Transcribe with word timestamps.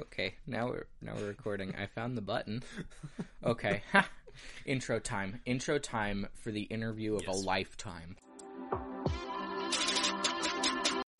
Okay, 0.00 0.34
now 0.46 0.68
we're 0.68 0.86
now 1.02 1.14
we're 1.16 1.26
recording. 1.28 1.74
I 1.76 1.86
found 1.86 2.16
the 2.16 2.22
button. 2.22 2.62
Okay. 3.44 3.82
Intro 4.66 4.98
time. 4.98 5.40
Intro 5.44 5.78
time 5.78 6.26
for 6.42 6.50
the 6.50 6.62
interview 6.62 7.16
of 7.16 7.26
a 7.28 7.32
lifetime. 7.32 8.16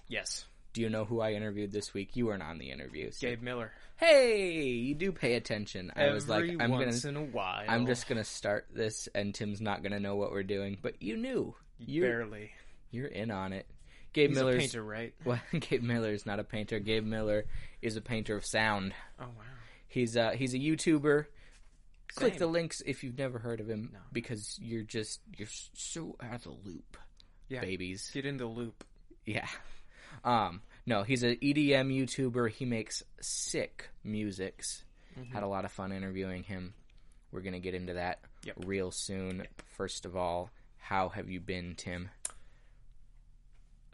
Yes. 0.09 0.47
Do 0.73 0.81
you 0.81 0.89
know 0.89 1.05
who 1.05 1.21
I 1.21 1.33
interviewed 1.33 1.73
this 1.73 1.93
week? 1.93 2.17
You 2.17 2.27
weren't 2.27 2.43
on 2.43 2.59
the 2.59 2.71
interview. 2.71 3.11
so- 3.11 3.27
Gabe 3.29 3.43
Miller. 3.43 3.73
Hey, 3.97 4.63
you 4.63 4.95
do 4.95 5.13
pay 5.13 5.35
attention. 5.35 5.93
I 5.95 6.09
was 6.11 6.27
like, 6.27 6.49
I'm 6.59 6.71
once 6.71 7.03
gonna, 7.03 7.19
in 7.19 7.23
a 7.23 7.27
while. 7.31 7.65
I'm 7.69 7.87
just 7.87 8.09
gonna 8.09 8.25
start 8.25 8.67
this, 8.73 9.09
and 9.15 9.35
Tim's 9.35 9.61
not 9.61 9.83
gonna 9.83 10.01
know 10.01 10.17
what 10.17 10.31
we're 10.33 10.43
doing. 10.43 10.79
But 10.81 11.03
you 11.03 11.19
knew. 11.19 11.55
You're 11.79 12.09
barely. 12.09 12.51
you're 12.91 13.09
in 13.09 13.31
on 13.31 13.53
it. 13.53 13.67
Gabe 14.13 14.31
Miller's 14.33 14.57
a 14.57 14.59
painter, 14.59 14.83
right? 14.83 15.15
well, 15.25 15.41
Gabe 15.59 15.83
Miller 15.83 16.11
is 16.13 16.27
not 16.27 16.41
a 16.41 16.45
painter. 16.45 16.79
Gabe 16.81 17.05
Miller 17.05 17.45
is 17.83 17.97
a 17.97 18.01
painter 18.01 18.37
of 18.37 18.45
sound. 18.45 18.93
Oh 19.19 19.25
wow. 19.25 19.45
He's 19.89 20.17
uh 20.17 20.31
he's 20.31 20.55
a 20.55 20.59
YouTuber. 20.59 21.27
Click 22.17 22.39
the 22.39 22.47
links 22.49 22.83
if 22.85 23.05
you've 23.05 23.17
never 23.19 23.39
heard 23.39 23.61
of 23.61 23.69
him 23.69 23.91
No. 23.93 23.99
because 24.13 24.59
you're 24.61 24.83
just 24.83 25.21
you're 25.37 25.49
so 25.75 26.17
out 26.21 26.35
of 26.35 26.43
the 26.43 26.51
loop, 26.69 26.97
Yeah. 27.49 27.61
babies. 27.61 28.11
Get 28.13 28.27
in 28.27 28.37
the 28.37 28.47
loop. 28.47 28.85
Yeah. 29.25 29.47
Um 30.25 30.63
no, 30.87 31.03
he's 31.05 31.23
an 31.23 31.37
EDM 31.37 31.89
YouTuber. 31.97 32.51
He 32.51 32.65
makes 32.65 33.03
sick 33.21 33.91
musics. 34.03 34.83
Mm-hmm. 35.19 35.33
Had 35.33 35.43
a 35.45 35.49
lot 35.49 35.65
of 35.65 35.71
fun 35.73 35.93
interviewing 35.93 36.43
him. 36.43 36.75
We're 37.33 37.43
going 37.43 37.53
to 37.53 37.61
get 37.61 37.75
into 37.75 37.95
that 37.95 38.19
Yep. 38.45 38.57
real 38.67 38.91
soon. 38.91 39.47
First 39.77 40.05
of 40.07 40.17
all, 40.17 40.51
how 40.79 41.11
have 41.11 41.29
you 41.29 41.39
been, 41.41 41.75
Tim? 41.77 42.09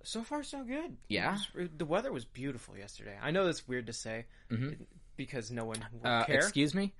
So 0.06 0.22
far, 0.22 0.44
so 0.44 0.62
good. 0.62 0.96
Yeah? 1.08 1.32
Was- 1.54 1.68
the 1.76 1.84
weather 1.84 2.12
was 2.12 2.24
beautiful 2.24 2.76
yesterday. 2.76 3.18
I 3.20 3.32
know 3.32 3.44
that's 3.44 3.66
weird 3.66 3.86
to 3.88 3.92
say 3.92 4.26
because 5.16 5.50
no 5.50 5.64
one 5.64 5.84
will 6.00 6.08
Uh, 6.08 6.24
care. 6.24 6.36
excuse 6.36 6.74
me? 6.74 6.94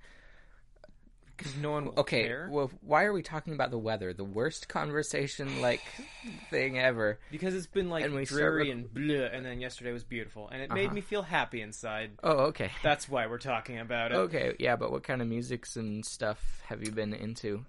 Because 1.37 1.55
no 1.55 1.71
one 1.71 1.85
will 1.85 1.93
Okay, 1.99 2.23
care. 2.23 2.49
well, 2.51 2.69
why 2.81 3.05
are 3.05 3.13
we 3.13 3.21
talking 3.21 3.53
about 3.53 3.71
the 3.71 3.77
weather? 3.77 4.11
The 4.11 4.25
worst 4.25 4.67
conversation 4.67 5.61
like 5.61 5.79
thing 6.49 6.77
ever. 6.79 7.19
because 7.31 7.55
it's 7.55 7.67
been 7.67 7.89
like 7.89 8.03
And 8.03 8.13
we 8.13 8.25
dreary 8.25 8.71
and 8.71 8.87
bleh, 8.93 9.33
and 9.33 9.45
then 9.45 9.61
yesterday 9.61 9.93
was 9.93 10.03
beautiful, 10.03 10.49
and 10.49 10.61
it 10.61 10.69
made 10.71 10.87
Uh-huh. 10.87 10.95
me 10.95 11.01
feel 11.01 11.21
happy 11.21 11.61
inside. 11.61 12.11
Oh, 12.23 12.47
okay. 12.47 12.71
That's 12.83 13.07
why 13.07 13.27
we're 13.27 13.37
talking 13.37 13.79
about 13.79 14.11
it. 14.11 14.15
Okay, 14.15 14.55
yeah, 14.59 14.75
but 14.75 14.91
what 14.91 15.03
kind 15.03 15.21
of 15.21 15.29
musics 15.29 15.77
and 15.77 16.03
stuff 16.05 16.61
have 16.65 16.83
you 16.83 16.91
been 16.91 17.13
into? 17.13 17.65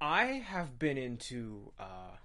I 0.00 0.24
have 0.46 0.78
been 0.78 0.98
into 0.98 1.72
uh, 1.80 2.16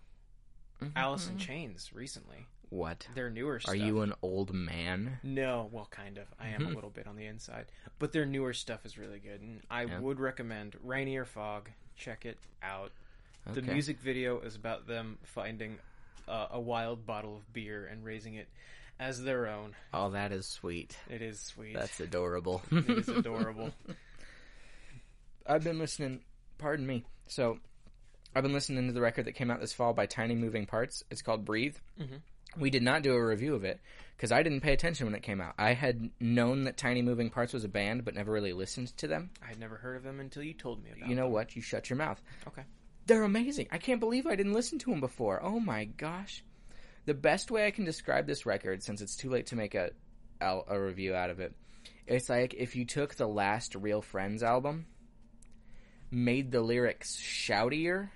Mm-hmm. 0.82 0.98
Alice 0.98 1.28
in 1.30 1.38
Chains 1.38 1.92
recently. 1.94 2.46
What? 2.70 3.06
Their 3.16 3.30
newer 3.30 3.60
stuff. 3.60 3.74
Are 3.74 3.78
you 3.78 4.02
an 4.02 4.14
old 4.22 4.54
man? 4.54 5.20
No, 5.24 5.68
well, 5.72 5.88
kind 5.92 6.18
of. 6.18 6.26
I 6.40 6.50
am 6.50 6.66
a 6.66 6.70
little 6.70 6.90
bit 6.90 7.06
on 7.06 7.16
the 7.18 7.26
inside, 7.26 7.66
but 8.00 8.14
their 8.14 8.26
newer 8.26 8.54
stuff 8.54 8.86
is 8.86 8.98
really 8.98 9.20
good, 9.20 9.42
and 9.42 9.62
I 9.70 9.84
Yeah. 9.84 10.00
would 10.00 10.20
recommend 10.20 10.78
Rainier 10.84 11.26
Fog. 11.26 11.70
Check 11.98 12.26
it 12.26 12.38
out. 12.64 12.92
The 13.46 13.62
music 13.62 14.00
video 14.00 14.40
is 14.40 14.56
about 14.56 14.88
them 14.88 15.18
finding 15.24 15.78
uh, 16.28 16.48
a 16.52 16.60
wild 16.60 17.06
bottle 17.06 17.36
of 17.36 17.52
beer 17.54 17.86
and 17.92 18.06
raising 18.06 18.36
it 18.36 18.48
as 19.00 19.22
their 19.22 19.48
own. 19.48 19.76
Oh, 19.94 20.12
that 20.12 20.32
is 20.32 20.46
sweet. 20.46 20.96
It 21.10 21.22
is 21.22 21.40
sweet. 21.40 21.74
That's 21.76 22.00
adorable. 22.00 22.62
it 22.72 22.90
is 22.90 23.10
adorable. 23.10 23.72
I've 25.46 25.64
been 25.64 25.80
listening. 25.80 26.22
Pardon 26.58 26.86
me. 26.86 27.04
So, 27.28 27.58
I've 28.34 28.44
been 28.44 28.54
listening 28.54 28.88
to 28.88 28.94
the 28.94 29.02
record 29.02 29.26
that 29.26 29.34
came 29.34 29.52
out 29.52 29.60
this 29.60 29.74
fall 29.74 29.94
by 29.94 30.06
Tiny 30.06 30.36
Moving 30.36 30.66
Parts. 30.66 31.04
It's 31.12 31.22
called 31.22 31.44
Breathe. 31.46 31.76
Mhm. 32.00 32.22
We 32.58 32.70
did 32.70 32.84
not 32.84 33.02
do 33.02 33.14
a 33.14 33.26
review 33.26 33.56
of 33.56 33.64
it 33.64 33.80
because 34.16 34.32
I 34.32 34.44
didn't 34.44 34.62
pay 34.62 34.74
attention 34.74 35.06
when 35.08 35.16
it 35.16 35.24
came 35.24 35.40
out. 35.42 35.54
I 35.58 35.74
had 35.74 36.10
known 36.20 36.64
that 36.64 36.78
Tiny 36.78 37.02
Moving 37.02 37.30
Parts 37.30 37.54
was 37.54 37.64
a 37.64 37.70
band, 37.70 38.04
but 38.04 38.14
never 38.14 38.32
really 38.32 38.54
listened 38.54 38.96
to 38.98 39.08
them. 39.08 39.32
I 39.42 39.48
had 39.48 39.60
never 39.60 39.78
heard 39.78 39.96
of 39.98 40.04
them 40.04 40.20
until 40.20 40.44
you 40.44 40.54
told 40.54 40.84
me 40.84 40.92
about. 40.92 41.10
You 41.10 41.16
know 41.16 41.24
them. 41.26 41.32
what? 41.34 41.56
You 41.56 41.62
shut 41.62 41.90
your 41.90 41.98
mouth. 41.98 42.22
Okay. 42.48 42.64
They're 43.06 43.24
amazing. 43.24 43.68
I 43.72 43.78
can't 43.78 44.00
believe 44.00 44.28
I 44.28 44.36
didn't 44.36 44.54
listen 44.54 44.80
to 44.80 44.90
them 44.92 45.00
before. 45.00 45.42
Oh 45.42 45.60
my 45.60 45.86
gosh. 45.86 46.44
The 47.06 47.14
best 47.14 47.52
way 47.52 47.66
I 47.66 47.72
can 47.72 47.84
describe 47.86 48.28
this 48.28 48.46
record, 48.46 48.84
since 48.84 49.02
it's 49.02 49.16
too 49.16 49.30
late 49.30 49.48
to 49.48 49.56
make 49.56 49.74
a 49.76 49.92
a, 50.40 50.60
a 50.70 50.80
review 50.82 51.14
out 51.16 51.30
of 51.30 51.40
it, 51.40 51.54
it's 52.08 52.30
like 52.30 52.54
if 52.54 52.76
you 52.76 52.84
took 52.86 53.16
the 53.16 53.28
last 53.28 53.76
Real 53.76 54.02
Friends 54.02 54.44
album, 54.44 54.88
made 56.10 56.52
the 56.52 56.62
lyrics 56.62 57.18
shoutier 57.20 58.10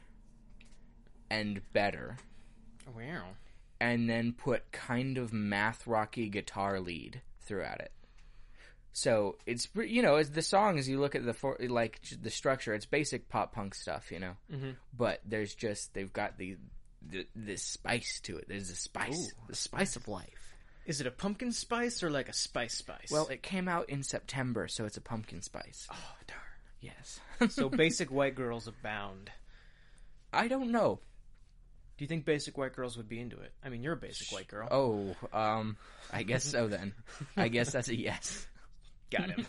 and 1.30 1.62
better, 1.74 2.18
Wow. 2.96 3.24
and 3.80 4.10
then 4.10 4.34
put 4.34 4.72
kind 4.72 5.18
of 5.18 5.34
math 5.34 5.86
rocky 5.88 6.30
guitar 6.30 6.80
lead 6.80 7.22
throughout 7.42 7.80
it. 7.82 7.92
So 8.94 9.38
it's 9.46 9.68
you 9.76 10.02
know 10.02 10.16
as 10.16 10.32
the 10.32 10.42
songs 10.42 10.88
you 10.88 11.00
look 11.00 11.16
at 11.16 11.26
the 11.26 11.34
for, 11.34 11.58
like 11.60 12.00
the 12.22 12.30
structure 12.30 12.74
it's 12.74 12.86
basic 12.86 13.28
pop 13.28 13.52
punk 13.54 13.76
stuff 13.76 14.10
you 14.12 14.20
know 14.20 14.38
Mhm. 14.52 14.78
but 14.98 15.20
there's 15.26 15.54
just 15.54 15.94
they've 15.94 16.14
got 16.14 16.38
the, 16.38 16.56
the 17.02 17.28
this 17.36 17.62
spice 17.62 18.22
to 18.22 18.38
it 18.38 18.48
there's 18.48 18.70
a 18.70 18.76
spice 18.76 19.34
Ooh. 19.34 19.48
the 19.50 19.56
spice 19.56 19.98
of 19.98 20.08
life 20.08 20.56
Is 20.86 21.02
it 21.02 21.08
a 21.08 21.12
pumpkin 21.12 21.52
spice 21.52 22.04
or 22.04 22.10
like 22.10 22.30
a 22.30 22.34
spice 22.34 22.76
spice? 22.76 23.12
well 23.12 23.28
it 23.28 23.44
came 23.44 23.68
out 23.68 23.90
in 23.90 24.02
September 24.02 24.70
so 24.70 24.86
it's 24.86 24.96
a 24.98 25.02
pumpkin 25.02 25.42
spice 25.42 25.88
oh 25.92 26.16
darn. 26.26 26.40
yes 26.80 27.20
So 27.54 27.68
basic 27.84 28.10
white 28.12 28.36
girls 28.36 28.66
abound. 28.66 29.30
I 30.32 30.48
don't 30.48 30.72
know 30.72 31.00
Do 31.98 32.04
you 32.04 32.08
think 32.08 32.26
basic 32.26 32.58
white 32.58 32.74
girls 32.76 32.98
would 32.98 33.08
be 33.08 33.20
into 33.20 33.40
it? 33.40 33.54
I 33.64 33.70
mean, 33.70 33.82
you're 33.84 33.94
a 33.94 33.98
basic 33.98 34.32
white 34.32 34.48
girl. 34.48 34.68
oh 34.72 35.16
um 35.38 35.78
I 36.12 36.24
guess 36.24 36.44
so 36.44 36.68
then 36.76 36.94
I 37.38 37.48
guess 37.48 37.72
that's 37.72 37.90
a 37.90 37.96
yes 37.96 38.48
Got 39.12 39.30
him. 39.32 39.46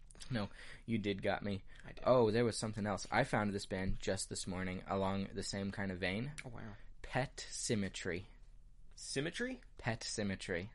no 0.30 0.48
you 0.86 0.98
did 0.98 1.22
got 1.22 1.42
me 1.42 1.62
I 1.86 1.92
did. 1.92 2.02
Oh, 2.06 2.30
there 2.30 2.44
was 2.44 2.58
something 2.58 2.86
else. 2.86 3.06
I 3.10 3.24
found 3.24 3.52
this 3.52 3.64
band 3.66 3.96
just 4.00 4.28
this 4.28 4.46
morning 4.46 4.82
along 4.90 5.28
the 5.34 5.42
same 5.42 5.70
kind 5.70 5.90
of 5.90 5.98
vein. 5.98 6.30
Oh, 6.44 6.50
wow. 6.54 6.60
Pet 7.02 7.46
Symmetry. 7.50 8.26
Symmetry? 8.94 9.60
Pet 9.78 10.04
Symmetry. 10.04 10.70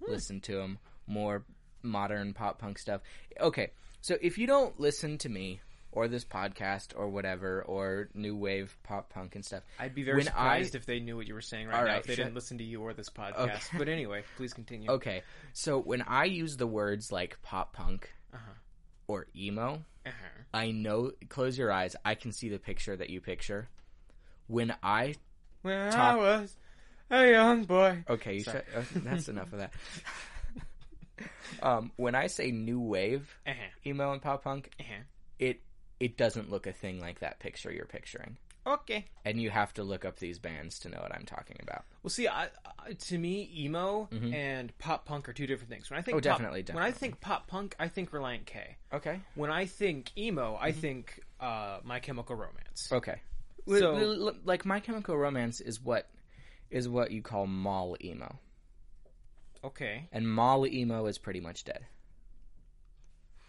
Listen 0.00 0.40
to 0.40 0.56
them. 0.56 0.78
More 1.06 1.44
modern 1.82 2.32
pop 2.34 2.58
punk 2.58 2.78
stuff. 2.78 3.02
Okay, 3.40 3.70
so 4.00 4.16
if 4.20 4.36
you 4.36 4.48
don't 4.48 4.78
listen 4.80 5.18
to 5.18 5.28
me 5.28 5.60
or 5.98 6.06
this 6.08 6.24
podcast 6.24 6.92
or 6.96 7.08
whatever 7.08 7.62
or 7.62 8.08
new 8.14 8.36
wave 8.36 8.76
pop 8.84 9.10
punk 9.12 9.34
and 9.34 9.44
stuff, 9.44 9.62
I'd 9.80 9.94
be 9.94 10.04
very 10.04 10.18
When 10.18 10.26
surprised 10.26 10.76
I- 10.76 10.78
if 10.78 10.86
they 10.86 11.00
knew 11.00 11.16
what 11.16 11.26
you 11.26 11.34
were 11.34 11.40
saying 11.40 11.66
right 11.66 11.76
now 11.80 11.84
right, 11.84 12.00
if 12.00 12.06
they 12.06 12.14
didn't 12.14 12.34
listen 12.34 12.58
to 12.58 12.64
you 12.64 12.80
or 12.82 12.94
this 12.94 13.08
podcast. 13.10 13.38
Okay. 13.38 13.78
But 13.78 13.88
anyway, 13.88 14.22
please 14.36 14.52
continue. 14.54 14.90
okay. 14.92 15.22
So 15.52 15.78
when 15.80 16.02
I 16.02 16.24
use 16.24 16.56
the 16.56 16.66
words 16.68 17.10
like 17.10 17.40
pop 17.42 17.72
punk 17.72 18.12
Uh-huh. 18.32 18.52
or 19.08 19.26
emo, 19.34 19.84
Uh-huh. 20.06 20.42
I 20.54 20.70
know. 20.70 21.10
Close 21.28 21.58
your 21.58 21.70
eyes. 21.72 21.96
I 22.04 22.14
can 22.14 22.32
see 22.32 22.48
the 22.48 22.58
picture 22.58 22.96
that 22.96 23.10
you 23.10 23.20
picture. 23.20 23.68
When 24.46 24.74
I 24.82 25.16
When 25.62 25.90
Top- 25.92 26.14
I 26.14 26.16
was 26.16 26.56
a 27.10 27.30
young 27.30 27.64
boy. 27.64 28.04
Okay, 28.08 28.38
shut, 28.42 28.64
uh, 28.76 28.82
that's 28.94 29.28
enough 29.28 29.52
of 29.52 29.58
that. 29.58 29.72
um, 31.62 31.90
when 31.96 32.14
I 32.14 32.28
say 32.28 32.50
new 32.52 32.80
wave 32.80 33.36
Uh-huh. 33.46 33.56
emo 33.86 34.12
and 34.12 34.22
pop 34.22 34.44
punk, 34.44 34.70
Uh-huh. 34.80 35.02
it 35.38 35.60
it 36.00 36.16
doesn't 36.16 36.50
look 36.50 36.66
a 36.66 36.72
thing 36.72 37.00
like 37.00 37.20
that 37.20 37.38
picture 37.40 37.72
you're 37.72 37.84
picturing, 37.86 38.36
Okay. 38.66 39.06
and 39.24 39.40
you 39.40 39.50
have 39.50 39.72
to 39.74 39.82
look 39.82 40.04
up 40.04 40.18
these 40.18 40.38
bands 40.38 40.78
to 40.80 40.88
know 40.88 40.98
what 41.00 41.12
I'm 41.14 41.24
talking 41.24 41.56
about. 41.62 41.84
Well, 42.02 42.10
see, 42.10 42.28
I, 42.28 42.48
I, 42.78 42.92
to 42.92 43.18
me, 43.18 43.50
emo 43.56 44.08
and 44.12 44.76
pop 44.78 45.04
punk 45.06 45.28
are 45.28 45.32
two 45.32 45.46
different 45.46 45.70
things. 45.70 45.90
When 45.90 45.98
I 45.98 46.02
think. 46.02 46.14
Oh, 46.16 46.18
pop- 46.18 46.22
definitely, 46.24 46.64
When 46.68 46.82
I 46.82 46.90
definitely. 46.90 46.98
think 46.98 47.20
pop 47.20 47.46
punk, 47.48 47.74
I 47.80 47.88
think 47.88 48.10
Relient 48.12 48.46
K. 48.46 48.76
Okay. 48.92 49.20
When 49.34 49.50
I 49.50 49.66
think 49.66 50.12
emo, 50.16 50.56
I 50.60 50.70
Mm-hmm. 50.70 50.80
think 50.80 51.20
uh, 51.40 51.78
My 51.84 51.98
Chemical 52.00 52.36
Romance. 52.36 52.88
Okay. 52.92 53.20
So- 53.66 54.34
like 54.44 54.64
My 54.64 54.80
Chemical 54.80 55.16
Romance 55.16 55.60
is 55.60 55.80
what 55.82 56.08
is 56.70 56.88
what 56.88 57.10
you 57.10 57.22
call 57.22 57.46
mall 57.46 57.96
emo, 58.02 58.38
Okay. 59.64 60.08
and 60.12 60.30
mall 60.30 60.66
emo 60.66 61.06
is 61.06 61.18
pretty 61.18 61.40
much 61.40 61.64
dead. 61.64 61.84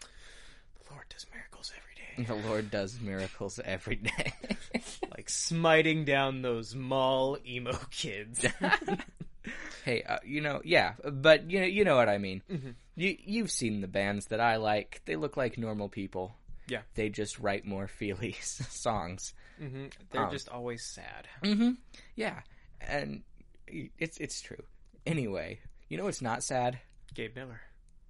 The 0.02 0.94
Lord 0.94 1.06
does 1.10 1.26
miracles 1.34 1.72
every 1.78 1.96
day. 1.96 2.09
The 2.28 2.36
Lord 2.36 2.70
does 2.72 3.00
miracles 3.00 3.60
every 3.64 3.96
day. 3.98 4.34
like 5.16 5.30
smiting 5.30 6.06
down 6.06 6.42
those 6.42 6.76
mall 6.76 7.38
emo 7.46 7.74
kids. 7.92 8.46
hey, 9.86 10.04
uh, 10.04 10.18
you 10.26 10.42
know, 10.42 10.62
yeah, 10.64 10.94
but 11.04 11.50
you 11.50 11.60
know, 11.62 11.66
you 11.66 11.84
know 11.86 11.96
what 11.96 12.10
I 12.10 12.18
mean. 12.18 12.42
Mm-hmm. 12.52 12.70
You 12.96 13.16
you've 13.24 13.52
seen 13.52 13.82
the 13.82 13.88
bands 13.88 14.28
that 14.28 14.40
I 14.40 14.58
like. 14.58 15.02
They 15.06 15.16
look 15.16 15.38
like 15.38 15.58
normal 15.58 15.90
people. 15.90 16.36
Yeah. 16.68 16.82
They 16.96 17.10
just 17.10 17.40
write 17.40 17.66
more 17.66 17.88
feelies 17.88 18.44
songs. 18.72 19.34
hmm 19.58 19.86
They're 20.12 20.28
Oh. 20.28 20.32
just 20.32 20.50
always 20.50 20.84
sad. 20.86 21.28
Mm-hmm. 21.44 21.72
Yeah, 22.16 22.42
and 22.82 23.24
it's 23.68 24.18
it's 24.18 24.42
true. 24.42 24.64
Anyway, 25.06 25.60
you 25.88 25.98
know 25.98 26.04
what's 26.06 26.22
not 26.22 26.44
sad? 26.44 26.80
Gabe 27.16 27.36
Miller. 27.36 27.62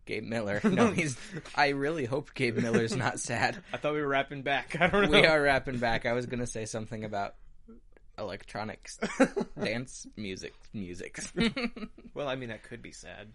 Gabe 0.05 0.23
Miller. 0.23 0.59
No, 0.63 0.91
he's. 0.91 1.17
I 1.55 1.69
really 1.69 2.05
hope 2.05 2.33
Gabe 2.33 2.57
Miller's 2.57 2.95
not 2.95 3.19
sad. 3.19 3.57
I 3.73 3.77
thought 3.77 3.93
we 3.93 4.01
were 4.01 4.07
wrapping 4.07 4.41
back. 4.41 4.75
I 4.79 4.87
don't 4.87 5.11
know. 5.11 5.21
We 5.21 5.25
are 5.27 5.41
wrapping 5.41 5.77
back. 5.77 6.05
I 6.05 6.13
was 6.13 6.25
gonna 6.25 6.47
say 6.47 6.65
something 6.65 7.03
about 7.03 7.35
electronics, 8.17 8.99
dance 9.61 10.05
music, 10.17 10.53
music. 10.73 11.19
Well, 12.13 12.27
I 12.27 12.35
mean 12.35 12.49
that 12.49 12.63
could 12.63 12.81
be 12.81 12.91
sad. 12.91 13.29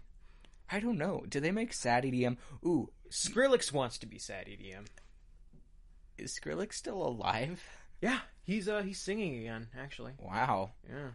I 0.71 0.79
don't 0.79 0.97
know. 0.97 1.23
Do 1.27 1.39
they 1.39 1.51
make 1.51 1.73
sad 1.73 2.03
EDM? 2.03 2.37
Ooh, 2.65 2.89
Skrillex 3.09 3.71
wants 3.71 3.97
to 3.99 4.05
be 4.07 4.17
sad 4.19 4.47
EDM. 4.47 4.85
is 6.17 6.37
Skrillex 6.39 6.73
still 6.73 7.01
alive? 7.05 7.63
Yeah, 8.01 8.19
he's 8.43 8.67
uh 8.67 8.81
he's 8.83 8.99
singing 8.99 9.39
again. 9.39 9.67
Actually, 9.79 10.13
Wow. 10.19 10.71
yeah, 10.87 11.09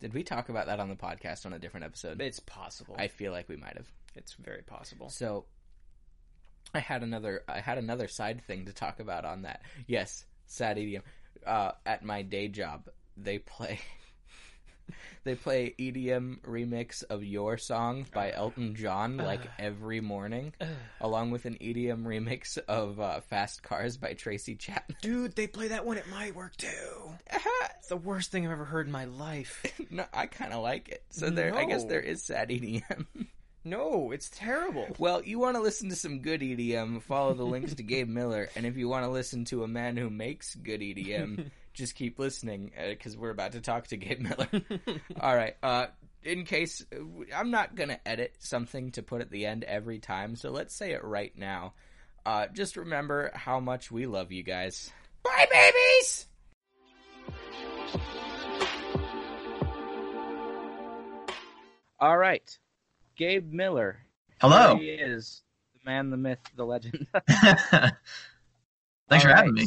Did 0.00 0.12
we 0.14 0.22
talk 0.22 0.48
about 0.48 0.66
that 0.66 0.80
on 0.80 0.88
the 0.88 0.96
podcast 0.96 1.46
on 1.46 1.52
a 1.52 1.58
different 1.58 1.84
episode? 1.86 2.20
it's 2.20 2.40
possible. 2.40 2.96
I 2.98 3.08
feel 3.08 3.32
like 3.32 3.48
we 3.48 3.56
might 3.56 3.76
have. 3.76 3.90
It's 4.16 4.34
very 4.34 4.62
possible. 4.62 5.08
So 5.10 5.46
I 6.74 6.80
had 6.80 7.02
another 7.02 7.42
I 7.48 7.60
had 7.60 7.78
another 7.78 8.08
side 8.08 8.42
thing 8.46 8.66
to 8.66 8.72
talk 8.72 9.00
about 9.00 9.24
on 9.24 9.42
that. 9.42 9.62
Yes, 9.86 10.24
sad 10.46 10.76
EDM. 10.76 11.02
Uh, 11.46 11.72
at 11.84 12.04
my 12.04 12.22
day 12.22 12.48
job, 12.48 12.88
they 13.16 13.38
play 13.38 13.78
they 15.24 15.34
play 15.34 15.74
EDM 15.78 16.40
remix 16.40 17.02
of 17.08 17.22
Your 17.24 17.58
Song 17.58 18.06
by 18.12 18.32
Elton 18.32 18.74
John 18.74 19.16
like 19.16 19.40
every 19.58 20.00
morning, 20.00 20.52
along 21.00 21.30
with 21.30 21.44
an 21.44 21.56
EDM 21.60 22.04
remix 22.04 22.58
of 22.58 23.00
uh, 23.00 23.20
Fast 23.20 23.62
Cars 23.62 23.96
by 23.96 24.12
Tracy 24.14 24.54
Chapman. 24.54 24.96
Dude, 25.02 25.34
they 25.36 25.46
play 25.46 25.68
that 25.68 25.84
one 25.86 25.98
at 25.98 26.08
my 26.08 26.30
work 26.32 26.56
too. 26.56 26.68
It's 27.78 27.88
the 27.88 27.96
worst 27.96 28.30
thing 28.32 28.46
I've 28.46 28.52
ever 28.52 28.64
heard 28.64 28.86
in 28.86 28.92
my 28.92 29.04
life. 29.04 29.64
no, 29.90 30.04
I 30.12 30.26
kind 30.26 30.52
of 30.52 30.62
like 30.62 30.88
it. 30.88 31.02
So 31.10 31.28
there, 31.30 31.54
I 31.54 31.64
guess 31.66 31.82
No. 31.82 31.88
there 31.90 32.00
is 32.00 32.22
sad 32.22 32.48
EDM. 32.50 33.06
No, 33.64 34.10
it's 34.10 34.28
terrible. 34.28 34.88
Well, 34.98 35.22
you 35.24 35.38
want 35.38 35.56
to 35.56 35.62
listen 35.62 35.88
to 35.88 35.96
some 35.96 36.20
good 36.20 36.42
EDM, 36.42 37.00
follow 37.02 37.32
the 37.32 37.44
links 37.44 37.74
to 37.74 37.82
Gabe 37.82 38.08
Miller. 38.08 38.50
And 38.56 38.66
if 38.66 38.76
you 38.76 38.88
want 38.88 39.06
to 39.06 39.10
listen 39.10 39.46
to 39.46 39.64
a 39.64 39.68
man 39.68 39.96
who 39.96 40.10
makes 40.10 40.54
good 40.54 40.80
EDM, 40.80 41.50
just 41.72 41.94
keep 41.94 42.18
listening 42.18 42.72
because 42.90 43.16
we're 43.16 43.30
about 43.30 43.52
to 43.52 43.62
talk 43.62 43.86
to 43.88 43.96
Gabe 43.96 44.20
Miller. 44.20 44.48
All 45.20 45.34
right. 45.34 45.56
Uh, 45.62 45.86
in 46.22 46.44
case 46.44 46.84
I'm 47.34 47.50
not 47.50 47.74
going 47.74 47.88
to 47.88 48.08
edit 48.08 48.34
something 48.38 48.90
to 48.92 49.02
put 49.02 49.22
at 49.22 49.30
the 49.30 49.46
end 49.46 49.64
every 49.64 49.98
time, 49.98 50.36
so 50.36 50.50
let's 50.50 50.74
say 50.74 50.92
it 50.92 51.02
right 51.02 51.32
now. 51.36 51.72
Uh, 52.26 52.46
just 52.52 52.76
remember 52.76 53.30
how 53.34 53.60
much 53.60 53.90
we 53.90 54.06
love 54.06 54.30
you 54.32 54.42
guys. 54.42 54.90
Bye, 55.22 55.46
babies! 55.50 56.26
All 62.00 62.16
right. 62.18 62.58
Gabe 63.16 63.52
Miller. 63.52 63.98
Hello. 64.40 64.76
He 64.76 64.90
is. 64.90 65.42
The 65.74 65.90
man, 65.90 66.10
the 66.10 66.16
myth, 66.16 66.40
the 66.56 66.64
legend. 66.64 67.06
Thanks 67.28 67.92
All 69.10 69.20
for 69.20 69.28
right, 69.28 69.36
having 69.36 69.54
me. 69.54 69.66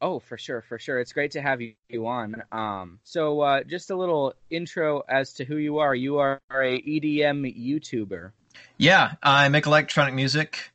oh, 0.00 0.18
for 0.20 0.38
sure, 0.38 0.62
for 0.62 0.78
sure. 0.78 1.00
It's 1.00 1.12
great 1.12 1.32
to 1.32 1.42
have 1.42 1.60
you, 1.60 1.74
you 1.88 2.06
on. 2.06 2.42
Um, 2.52 3.00
so 3.04 3.40
uh, 3.40 3.64
just 3.64 3.90
a 3.90 3.96
little 3.96 4.34
intro 4.48 5.02
as 5.08 5.34
to 5.34 5.44
who 5.44 5.56
you 5.56 5.78
are. 5.78 5.94
You 5.94 6.18
are 6.18 6.40
a 6.50 6.80
EDM 6.80 7.56
YouTuber. 7.56 8.32
Yeah, 8.78 9.12
I 9.22 9.48
make 9.48 9.66
electronic 9.66 10.14
music 10.14 10.70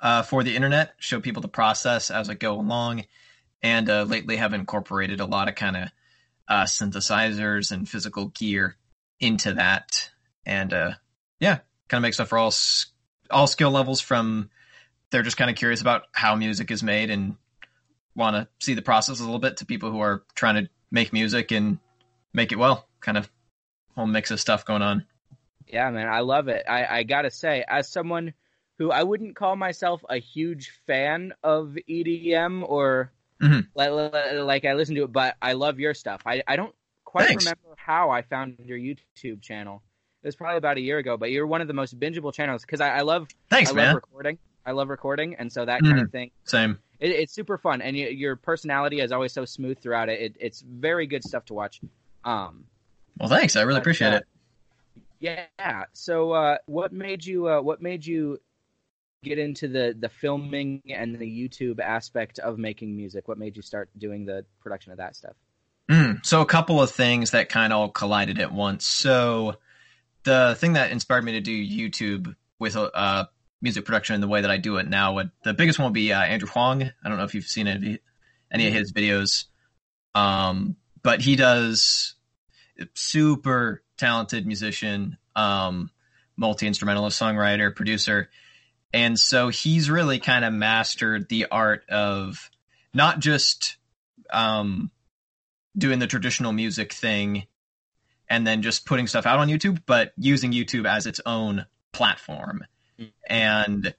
uh, 0.00 0.22
for 0.22 0.44
the 0.44 0.54
internet, 0.54 0.94
show 0.98 1.20
people 1.20 1.42
the 1.42 1.48
process 1.48 2.10
as 2.10 2.30
I 2.30 2.34
go 2.34 2.54
along, 2.60 3.04
and 3.62 3.88
uh, 3.90 4.04
lately 4.04 4.36
have 4.36 4.54
incorporated 4.54 5.20
a 5.20 5.26
lot 5.26 5.48
of 5.48 5.54
kind 5.54 5.76
of 5.76 5.88
uh, 6.46 6.64
synthesizers 6.64 7.72
and 7.72 7.88
physical 7.88 8.28
gear 8.28 8.76
into 9.20 9.54
that, 9.54 10.10
and 10.46 10.72
uh, 10.72 10.92
yeah, 11.40 11.58
kind 11.88 11.98
of 11.98 12.02
make 12.02 12.14
stuff 12.14 12.28
for 12.28 12.38
all 12.38 12.52
all 13.30 13.46
skill 13.46 13.70
levels. 13.70 14.00
From 14.00 14.50
they're 15.10 15.22
just 15.22 15.36
kind 15.36 15.50
of 15.50 15.56
curious 15.56 15.80
about 15.80 16.04
how 16.12 16.34
music 16.34 16.70
is 16.70 16.82
made 16.82 17.10
and 17.10 17.36
want 18.14 18.36
to 18.36 18.48
see 18.64 18.74
the 18.74 18.82
process 18.82 19.20
a 19.20 19.22
little 19.24 19.38
bit 19.38 19.58
to 19.58 19.66
people 19.66 19.90
who 19.90 20.00
are 20.00 20.24
trying 20.34 20.64
to 20.64 20.70
make 20.90 21.12
music 21.12 21.52
and 21.52 21.78
make 22.32 22.52
it 22.52 22.58
well. 22.58 22.86
Kind 23.00 23.16
of 23.18 23.30
whole 23.94 24.06
mix 24.06 24.30
of 24.30 24.40
stuff 24.40 24.64
going 24.64 24.82
on. 24.82 25.04
Yeah, 25.66 25.90
man, 25.90 26.08
I 26.08 26.20
love 26.20 26.48
it. 26.48 26.64
I, 26.68 26.86
I 26.98 27.02
gotta 27.02 27.30
say, 27.30 27.64
as 27.66 27.88
someone 27.88 28.32
who 28.78 28.90
I 28.90 29.02
wouldn't 29.02 29.36
call 29.36 29.56
myself 29.56 30.02
a 30.08 30.18
huge 30.18 30.70
fan 30.86 31.34
of 31.42 31.76
EDM 31.88 32.64
or 32.68 33.12
Mhm. 33.42 33.68
like, 33.74 33.90
like 33.90 34.64
I 34.64 34.74
listen 34.74 34.94
to 34.96 35.04
it, 35.04 35.12
but 35.12 35.36
I 35.42 35.52
love 35.52 35.78
your 35.78 35.94
stuff. 35.94 36.22
I, 36.26 36.42
I 36.46 36.56
don't 36.56 36.74
quite 37.04 37.28
Thanks. 37.28 37.44
remember 37.44 37.74
how 37.76 38.10
I 38.10 38.22
found 38.22 38.56
your 38.64 38.78
YouTube 38.78 39.42
channel. 39.42 39.82
It 40.22 40.26
was 40.26 40.36
probably 40.36 40.58
about 40.58 40.76
a 40.76 40.80
year 40.80 40.98
ago, 40.98 41.16
but 41.16 41.30
you're 41.30 41.46
one 41.46 41.60
of 41.60 41.68
the 41.68 41.74
most 41.74 41.98
bingeable 41.98 42.32
channels 42.34 42.62
because 42.62 42.80
I, 42.80 42.98
I 42.98 43.00
love 43.02 43.28
Thanks, 43.50 43.70
I 43.70 43.74
man. 43.74 43.86
love 43.86 43.94
recording. 43.96 44.38
I 44.66 44.72
love 44.72 44.88
recording, 44.88 45.36
and 45.36 45.50
so 45.52 45.64
that 45.64 45.80
kind 45.82 46.00
of 46.00 46.10
thing. 46.10 46.30
Same. 46.44 46.78
It, 47.00 47.10
it's 47.12 47.32
super 47.32 47.56
fun, 47.56 47.80
and 47.80 47.96
you, 47.96 48.08
your 48.08 48.36
personality 48.36 49.00
is 49.00 49.12
always 49.12 49.32
so 49.32 49.44
smooth 49.44 49.78
throughout 49.80 50.08
it. 50.08 50.20
it. 50.20 50.36
It's 50.40 50.60
very 50.60 51.06
good 51.06 51.24
stuff 51.24 51.44
to 51.46 51.54
watch. 51.54 51.80
Um, 52.24 52.64
Well, 53.18 53.28
thanks. 53.28 53.56
I 53.56 53.62
really 53.62 53.76
But, 53.76 53.82
appreciate 53.82 54.12
uh, 54.12 54.20
it. 55.20 55.46
yeah. 55.58 55.84
So, 55.92 56.32
uh, 56.32 56.58
what 56.66 56.92
made 56.92 57.24
you? 57.24 57.48
Uh, 57.48 57.60
what 57.62 57.80
made 57.80 58.04
you 58.04 58.40
get 59.24 59.38
into 59.38 59.68
the 59.68 59.96
the 59.98 60.08
filming 60.08 60.82
and 60.90 61.18
the 61.18 61.26
YouTube 61.26 61.80
aspect 61.80 62.38
of 62.40 62.58
making 62.58 62.94
music? 62.96 63.28
What 63.28 63.38
made 63.38 63.56
you 63.56 63.62
start 63.62 63.88
doing 63.96 64.26
the 64.26 64.44
production 64.60 64.92
of 64.92 64.98
that 64.98 65.16
stuff? 65.16 65.34
Mm, 65.88 66.26
so 66.26 66.42
a 66.42 66.46
couple 66.46 66.82
of 66.82 66.90
things 66.90 67.30
that 67.30 67.48
kind 67.48 67.72
of 67.72 67.78
all 67.78 67.88
collided 67.88 68.38
at 68.38 68.52
once. 68.52 68.86
So 68.86 69.54
the 70.28 70.54
thing 70.58 70.74
that 70.74 70.90
inspired 70.90 71.24
me 71.24 71.32
to 71.32 71.40
do 71.40 71.52
YouTube 71.52 72.36
with 72.58 72.76
uh, 72.76 73.24
music 73.62 73.86
production 73.86 74.14
in 74.14 74.20
the 74.20 74.28
way 74.28 74.42
that 74.42 74.50
I 74.50 74.58
do 74.58 74.76
it 74.76 74.86
now, 74.86 75.14
would, 75.14 75.30
the 75.42 75.54
biggest 75.54 75.78
one 75.78 75.86
would 75.86 75.94
be 75.94 76.12
uh, 76.12 76.20
Andrew 76.20 76.48
Huang. 76.48 76.82
I 76.82 77.08
don't 77.08 77.16
know 77.16 77.24
if 77.24 77.34
you've 77.34 77.46
seen 77.46 77.66
any, 77.66 77.98
any 78.52 78.68
of 78.68 78.74
his 78.74 78.92
videos, 78.92 79.46
um, 80.14 80.76
but 81.02 81.22
he 81.22 81.34
does 81.34 82.14
super 82.94 83.82
talented 83.96 84.46
musician, 84.46 85.16
um, 85.34 85.90
multi 86.36 86.66
instrumentalist, 86.66 87.18
songwriter, 87.18 87.74
producer, 87.74 88.28
and 88.92 89.18
so 89.18 89.48
he's 89.48 89.90
really 89.90 90.18
kind 90.18 90.44
of 90.44 90.52
mastered 90.52 91.28
the 91.28 91.46
art 91.50 91.88
of 91.88 92.50
not 92.92 93.18
just 93.18 93.76
um, 94.30 94.90
doing 95.76 95.98
the 95.98 96.06
traditional 96.06 96.52
music 96.52 96.92
thing 96.92 97.46
and 98.28 98.46
then 98.46 98.62
just 98.62 98.86
putting 98.86 99.06
stuff 99.06 99.26
out 99.26 99.38
on 99.38 99.48
YouTube, 99.48 99.82
but 99.86 100.12
using 100.16 100.52
YouTube 100.52 100.88
as 100.88 101.06
its 101.06 101.20
own 101.24 101.66
platform. 101.92 102.64
Mm. 102.98 103.12
And 103.28 103.94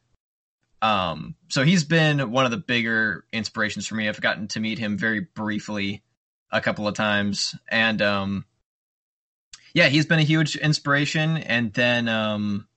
um, 0.81 1.35
so 1.49 1.63
he's 1.63 1.83
been 1.83 2.31
one 2.31 2.45
of 2.45 2.51
the 2.51 2.57
bigger 2.57 3.25
inspirations 3.33 3.87
for 3.87 3.95
me. 3.95 4.07
I've 4.07 4.21
gotten 4.21 4.47
to 4.49 4.59
meet 4.59 4.79
him 4.79 4.97
very 4.97 5.21
briefly 5.21 6.03
a 6.51 6.61
couple 6.61 6.87
of 6.87 6.95
times. 6.95 7.55
And 7.67 8.01
um, 8.01 8.45
yeah, 9.73 9.87
he's 9.87 10.05
been 10.05 10.19
a 10.19 10.23
huge 10.23 10.55
inspiration. 10.55 11.37
And 11.37 11.73
then 11.73 12.07
um, 12.07 12.67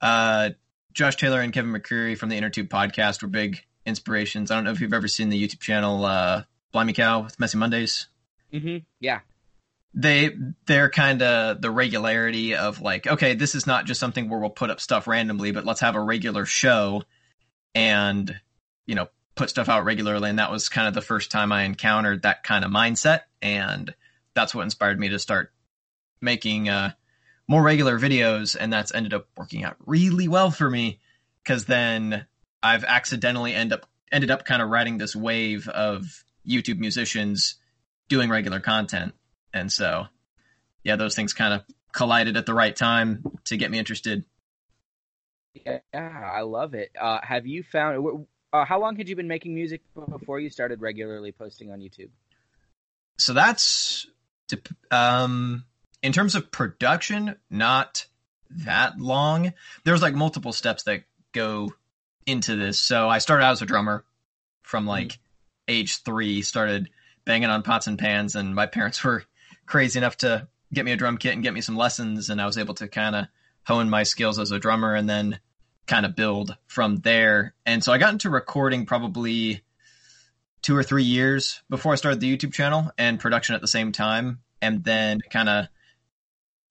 uh, 0.00 0.50
Josh 0.92 1.16
Taylor 1.16 1.40
and 1.40 1.52
Kevin 1.52 1.72
McCreary 1.72 2.16
from 2.16 2.28
the 2.28 2.38
InnerTube 2.40 2.68
podcast 2.68 3.22
were 3.22 3.28
big 3.28 3.64
inspirations. 3.84 4.50
I 4.50 4.54
don't 4.54 4.64
know 4.64 4.72
if 4.72 4.80
you've 4.80 4.92
ever 4.92 5.08
seen 5.08 5.30
the 5.30 5.42
YouTube 5.42 5.60
channel 5.60 6.04
uh, 6.04 6.42
Blimey 6.72 6.92
Cow 6.92 7.22
with 7.22 7.40
Messy 7.40 7.58
Mondays 7.58 8.08
Mm-hmm. 8.52 8.78
Yeah. 9.00 9.20
They 9.94 10.36
they're 10.66 10.90
kind 10.90 11.22
of 11.22 11.60
the 11.62 11.70
regularity 11.70 12.54
of 12.54 12.80
like 12.80 13.06
okay 13.06 13.34
this 13.34 13.54
is 13.54 13.66
not 13.66 13.86
just 13.86 13.98
something 13.98 14.28
where 14.28 14.38
we'll 14.38 14.50
put 14.50 14.70
up 14.70 14.80
stuff 14.80 15.06
randomly 15.06 15.50
but 15.50 15.64
let's 15.64 15.80
have 15.80 15.96
a 15.96 16.00
regular 16.00 16.44
show 16.44 17.02
and 17.74 18.38
you 18.86 18.94
know 18.94 19.08
put 19.38 19.48
stuff 19.48 19.68
out 19.68 19.84
regularly. 19.84 20.28
And 20.28 20.40
that 20.40 20.50
was 20.50 20.68
kind 20.68 20.88
of 20.88 20.94
the 20.94 21.00
first 21.00 21.30
time 21.30 21.52
i 21.52 21.62
encountered 21.62 22.22
that 22.22 22.42
kind 22.42 22.64
of 22.64 22.70
mindset. 22.70 23.20
And 23.40 23.94
that's 24.34 24.54
what 24.54 24.62
inspired 24.62 24.98
me 24.98 25.08
to 25.10 25.18
start 25.18 25.52
making 26.20 26.68
uh 26.68 26.90
more 27.46 27.62
regular 27.62 27.98
videos. 27.98 28.56
And 28.58 28.70
that's 28.70 28.92
ended 28.92 29.14
up 29.14 29.28
working 29.36 29.64
out 29.64 29.76
really 29.86 30.28
well 30.28 30.50
for 30.50 30.68
me 30.68 30.98
because 31.42 31.64
then 31.64 32.26
i've 32.62 32.84
accidentally 32.84 33.54
end 33.54 33.72
up 33.72 33.86
ended 34.10 34.30
up 34.30 34.44
kind 34.44 34.60
of 34.60 34.68
riding 34.68 34.98
this 34.98 35.14
wave 35.14 35.68
of 35.68 36.24
youtube 36.46 36.78
musicians 36.78 37.54
doing 38.08 38.28
regular 38.28 38.58
content 38.58 39.14
and 39.52 39.72
so, 39.72 40.06
yeah, 40.84 40.96
those 40.96 41.14
things 41.14 41.32
kind 41.32 41.54
of 41.54 41.62
collided 41.92 42.36
at 42.36 42.46
the 42.46 42.54
right 42.54 42.74
time 42.74 43.24
to 43.44 43.56
get 43.56 43.70
me 43.70 43.78
interested. 43.78 44.24
Yeah, 45.54 45.80
I 45.92 46.42
love 46.42 46.74
it. 46.74 46.90
Uh, 46.98 47.20
have 47.22 47.46
you 47.46 47.62
found? 47.62 48.26
Uh, 48.52 48.64
how 48.64 48.80
long 48.80 48.96
had 48.96 49.08
you 49.08 49.16
been 49.16 49.28
making 49.28 49.54
music 49.54 49.82
before 50.08 50.40
you 50.40 50.50
started 50.50 50.80
regularly 50.80 51.32
posting 51.32 51.70
on 51.70 51.80
YouTube? 51.80 52.10
So 53.18 53.32
that's 53.32 54.06
um 54.90 55.64
in 56.02 56.12
terms 56.12 56.34
of 56.34 56.50
production, 56.50 57.36
not 57.50 58.06
that 58.50 58.98
long. 58.98 59.52
There's 59.84 60.02
like 60.02 60.14
multiple 60.14 60.52
steps 60.52 60.84
that 60.84 61.02
go 61.32 61.74
into 62.26 62.56
this. 62.56 62.78
So 62.78 63.08
I 63.08 63.18
started 63.18 63.44
out 63.44 63.52
as 63.52 63.62
a 63.62 63.66
drummer 63.66 64.04
from 64.62 64.86
like 64.86 65.18
age 65.66 66.02
3, 66.02 66.42
started 66.42 66.90
banging 67.24 67.50
on 67.50 67.62
pots 67.62 67.86
and 67.86 67.98
pans 67.98 68.36
and 68.36 68.54
my 68.54 68.66
parents 68.66 69.02
were 69.04 69.24
crazy 69.68 69.98
enough 69.98 70.16
to 70.16 70.48
get 70.72 70.84
me 70.84 70.92
a 70.92 70.96
drum 70.96 71.18
kit 71.18 71.34
and 71.34 71.42
get 71.42 71.54
me 71.54 71.60
some 71.60 71.76
lessons 71.76 72.30
and 72.30 72.40
I 72.40 72.46
was 72.46 72.58
able 72.58 72.74
to 72.74 72.88
kind 72.88 73.14
of 73.14 73.26
hone 73.64 73.90
my 73.90 74.02
skills 74.02 74.38
as 74.38 74.50
a 74.50 74.58
drummer 74.58 74.94
and 74.94 75.08
then 75.08 75.38
kind 75.86 76.06
of 76.06 76.16
build 76.16 76.56
from 76.66 76.96
there. 76.96 77.54
And 77.66 77.84
so 77.84 77.92
I 77.92 77.98
got 77.98 78.12
into 78.12 78.30
recording 78.30 78.86
probably 78.86 79.62
two 80.62 80.76
or 80.76 80.82
three 80.82 81.04
years 81.04 81.62
before 81.70 81.92
I 81.92 81.96
started 81.96 82.20
the 82.20 82.36
YouTube 82.36 82.52
channel 82.52 82.90
and 82.98 83.20
production 83.20 83.54
at 83.54 83.60
the 83.60 83.68
same 83.68 83.92
time, 83.92 84.40
and 84.60 84.82
then 84.84 85.20
kind 85.30 85.48
of 85.48 85.66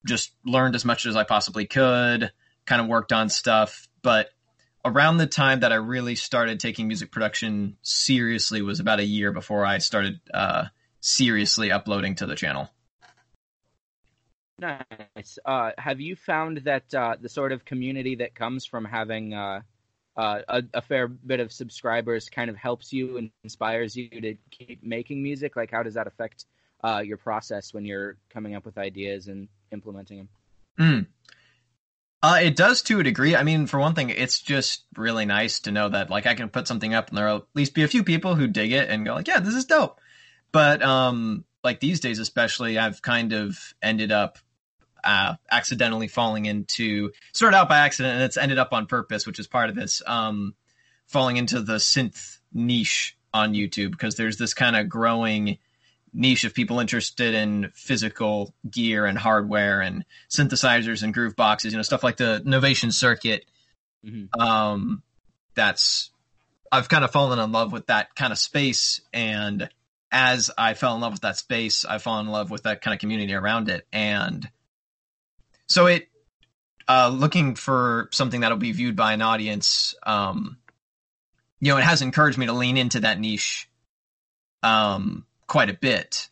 just 0.05 0.33
learned 0.45 0.75
as 0.75 0.85
much 0.85 1.05
as 1.05 1.15
I 1.15 1.23
possibly 1.23 1.65
could. 1.65 2.31
kind 2.65 2.81
of 2.81 2.87
worked 2.87 3.13
on 3.13 3.29
stuff. 3.29 3.87
But 4.01 4.29
around 4.83 5.17
the 5.17 5.27
time 5.27 5.61
that 5.61 5.71
I 5.71 5.75
really 5.75 6.15
started 6.15 6.59
taking 6.59 6.87
music 6.87 7.11
production 7.11 7.77
seriously 7.81 8.61
was 8.61 8.79
about 8.79 8.99
a 8.99 9.05
year 9.05 9.31
before 9.31 9.65
I 9.65 9.77
started 9.79 10.19
uh, 10.33 10.65
seriously 10.99 11.71
uploading 11.71 12.15
to 12.15 12.25
the 12.25 12.35
channel. 12.35 12.69
Nice. 14.59 15.37
Uh, 15.45 15.71
have 15.77 16.01
you 16.01 16.15
found 16.15 16.57
that 16.59 16.93
uh, 16.93 17.15
the 17.19 17.29
sort 17.29 17.51
of 17.51 17.63
community 17.63 18.15
that 18.15 18.33
comes 18.33 18.65
from 18.65 18.85
having 18.85 19.33
uh, 19.33 19.61
uh, 20.15 20.39
a, 20.47 20.63
a, 20.73 20.81
fair 20.81 21.07
bit 21.07 21.39
of 21.39 21.51
subscribers 21.51 22.27
kind 22.27 22.49
of 22.49 22.55
helps 22.55 22.91
you 22.91 23.17
and 23.17 23.29
inspires 23.43 23.95
you 23.95 24.09
to 24.09 24.35
keep 24.49 24.83
making 24.83 25.21
music? 25.21 25.55
Like, 25.55 25.69
how 25.69 25.83
does 25.83 25.93
that 25.93 26.07
affect 26.07 26.45
uh, 26.83 27.03
your 27.05 27.17
process 27.17 27.71
when 27.71 27.85
you're 27.85 28.17
coming 28.29 28.55
up 28.55 28.65
with 28.65 28.79
ideas 28.79 29.27
and 29.27 29.47
implementing 29.71 30.17
them? 30.17 30.29
Mm. 30.79 31.07
Uh, 32.23 32.39
it 32.41 32.55
does 32.55 32.81
to 32.81 32.99
a 32.99 33.03
degree. 33.03 33.35
I 33.35 33.43
mean, 33.43 33.67
for 33.67 33.79
one 33.79 33.93
thing, 33.93 34.09
it's 34.09 34.41
just 34.41 34.85
really 34.95 35.25
nice 35.25 35.59
to 35.61 35.71
know 35.71 35.89
that 35.89 36.09
like 36.09 36.25
I 36.25 36.33
can 36.33 36.49
put 36.49 36.67
something 36.67 36.95
up 36.95 37.09
and 37.09 37.17
there'll 37.17 37.37
at 37.37 37.43
least 37.53 37.75
be 37.75 37.83
a 37.83 37.87
few 37.87 38.03
people 38.03 38.33
who 38.33 38.47
dig 38.47 38.71
it 38.71 38.89
and 38.89 39.05
go 39.05 39.13
like, 39.13 39.27
yeah, 39.27 39.39
this 39.39 39.53
is 39.53 39.65
dope. 39.65 40.01
But 40.51 40.81
um, 40.81 41.45
like 41.63 41.79
these 41.79 41.99
days, 41.99 42.17
especially, 42.17 42.79
I've 42.79 43.03
kind 43.03 43.33
of 43.33 43.75
ended 43.83 44.11
up 44.11 44.39
uh, 45.07 45.35
accidentally 45.49 46.09
falling 46.09 46.45
into 46.45 47.11
started 47.31 47.55
out 47.55 47.69
by 47.69 47.79
accident 47.79 48.15
and 48.15 48.23
it's 48.23 48.35
ended 48.35 48.59
up 48.59 48.73
on 48.73 48.85
purpose, 48.85 49.25
which 49.25 49.39
is 49.39 49.47
part 49.47 49.69
of 49.69 49.75
this. 49.75 50.01
Um, 50.05 50.53
falling 51.05 51.37
into 51.37 51.61
the 51.61 51.75
synth 51.75 52.39
niche 52.53 53.17
on 53.33 53.53
YouTube 53.53 53.91
because 53.91 54.15
there's 54.15 54.37
this 54.37 54.53
kind 54.53 54.75
of 54.75 54.89
growing 54.89 55.57
niche 56.13 56.43
of 56.43 56.53
people 56.53 56.81
interested 56.81 57.33
in 57.33 57.71
physical 57.73 58.53
gear 58.69 59.05
and 59.05 59.17
hardware 59.17 59.79
and 59.79 60.03
synthesizers 60.29 61.03
and 61.03 61.13
groove 61.13 61.37
boxes, 61.37 61.71
you 61.71 61.77
know, 61.77 61.83
stuff 61.83 62.03
like 62.03 62.17
the 62.17 62.41
Novation 62.45 62.91
circuit. 62.91 63.45
Mm-hmm. 64.05 64.39
Um, 64.39 65.03
that's 65.55 66.11
I've 66.69 66.89
kind 66.89 67.05
of 67.05 67.11
fallen 67.11 67.39
in 67.39 67.51
love 67.53 67.71
with 67.71 67.87
that 67.87 68.13
kind 68.13 68.33
of 68.33 68.39
space, 68.39 68.99
and 69.13 69.69
as 70.11 70.51
I 70.57 70.73
fell 70.73 70.95
in 70.95 71.01
love 71.01 71.13
with 71.13 71.21
that 71.21 71.37
space, 71.37 71.85
I 71.85 71.97
fall 71.97 72.19
in 72.19 72.27
love 72.27 72.51
with 72.51 72.63
that 72.63 72.81
kind 72.81 72.93
of 72.93 72.99
community 72.99 73.33
around 73.33 73.69
it, 73.69 73.87
and 73.93 74.49
so 75.67 75.85
it 75.85 76.07
uh, 76.87 77.09
looking 77.09 77.55
for 77.55 78.09
something 78.11 78.41
that'll 78.41 78.57
be 78.57 78.71
viewed 78.71 78.95
by 78.95 79.13
an 79.13 79.21
audience. 79.21 79.93
Um, 80.03 80.57
you 81.59 81.71
know, 81.71 81.77
it 81.77 81.83
has 81.83 82.01
encouraged 82.01 82.37
me 82.37 82.45
to 82.45 82.53
lean 82.53 82.77
into 82.77 83.01
that 83.01 83.19
niche. 83.19 83.69
Um, 84.63 85.25
quite 85.47 85.69
a 85.69 85.73
bit. 85.73 86.29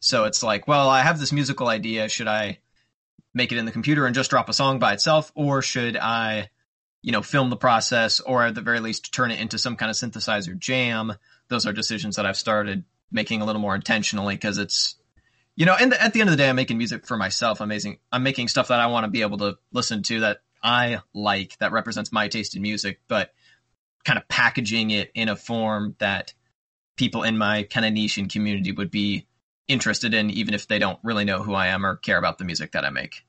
So 0.00 0.24
it's 0.24 0.42
like, 0.42 0.66
well, 0.66 0.88
I 0.88 1.02
have 1.02 1.20
this 1.20 1.32
musical 1.32 1.68
idea. 1.68 2.08
Should 2.08 2.28
I 2.28 2.58
make 3.34 3.52
it 3.52 3.58
in 3.58 3.66
the 3.66 3.72
computer 3.72 4.06
and 4.06 4.14
just 4.14 4.30
drop 4.30 4.48
a 4.48 4.52
song 4.52 4.78
by 4.78 4.92
itself, 4.92 5.32
or 5.34 5.62
should 5.62 5.96
I, 5.96 6.50
you 7.02 7.12
know, 7.12 7.22
film 7.22 7.50
the 7.50 7.56
process, 7.56 8.20
or 8.20 8.44
at 8.44 8.54
the 8.54 8.60
very 8.60 8.80
least 8.80 9.12
turn 9.12 9.30
it 9.30 9.40
into 9.40 9.58
some 9.58 9.76
kind 9.76 9.90
of 9.90 9.96
synthesizer 9.96 10.58
jam? 10.58 11.14
Those 11.48 11.66
are 11.66 11.72
decisions 11.72 12.16
that 12.16 12.26
I've 12.26 12.36
started 12.36 12.84
making 13.10 13.42
a 13.42 13.44
little 13.44 13.60
more 13.60 13.74
intentionally 13.74 14.34
because 14.34 14.58
it's, 14.58 14.96
you 15.56 15.66
know, 15.66 15.76
and 15.78 15.92
at 15.92 16.12
the 16.12 16.20
end 16.20 16.30
of 16.30 16.32
the 16.32 16.42
day, 16.42 16.48
I'm 16.48 16.56
making 16.56 16.78
music 16.78 17.06
for 17.06 17.16
myself. 17.16 17.60
I'm 17.60 17.68
making, 17.68 17.98
I'm 18.10 18.22
making 18.22 18.48
stuff 18.48 18.68
that 18.68 18.80
I 18.80 18.86
want 18.86 19.04
to 19.04 19.10
be 19.10 19.22
able 19.22 19.38
to 19.38 19.58
listen 19.72 20.02
to 20.04 20.20
that 20.20 20.38
I 20.62 21.00
like 21.12 21.58
that 21.58 21.72
represents 21.72 22.12
my 22.12 22.28
taste 22.28 22.56
in 22.56 22.62
music, 22.62 23.00
but 23.08 23.32
kind 24.04 24.18
of 24.18 24.28
packaging 24.28 24.90
it 24.90 25.10
in 25.14 25.28
a 25.28 25.36
form 25.36 25.96
that 25.98 26.34
people 26.96 27.22
in 27.22 27.36
my 27.36 27.64
kind 27.64 27.84
of 27.84 27.92
niche 27.92 28.18
and 28.18 28.30
community 28.30 28.72
would 28.72 28.90
be 28.90 29.26
interested 29.68 30.14
in, 30.14 30.30
even 30.30 30.54
if 30.54 30.66
they 30.68 30.78
don't 30.78 30.98
really 31.02 31.24
know 31.24 31.42
who 31.42 31.54
I 31.54 31.68
am 31.68 31.84
or 31.84 31.96
care 31.96 32.18
about 32.18 32.38
the 32.38 32.44
music 32.44 32.72
that 32.72 32.84
I 32.84 32.90
make. 32.90 33.24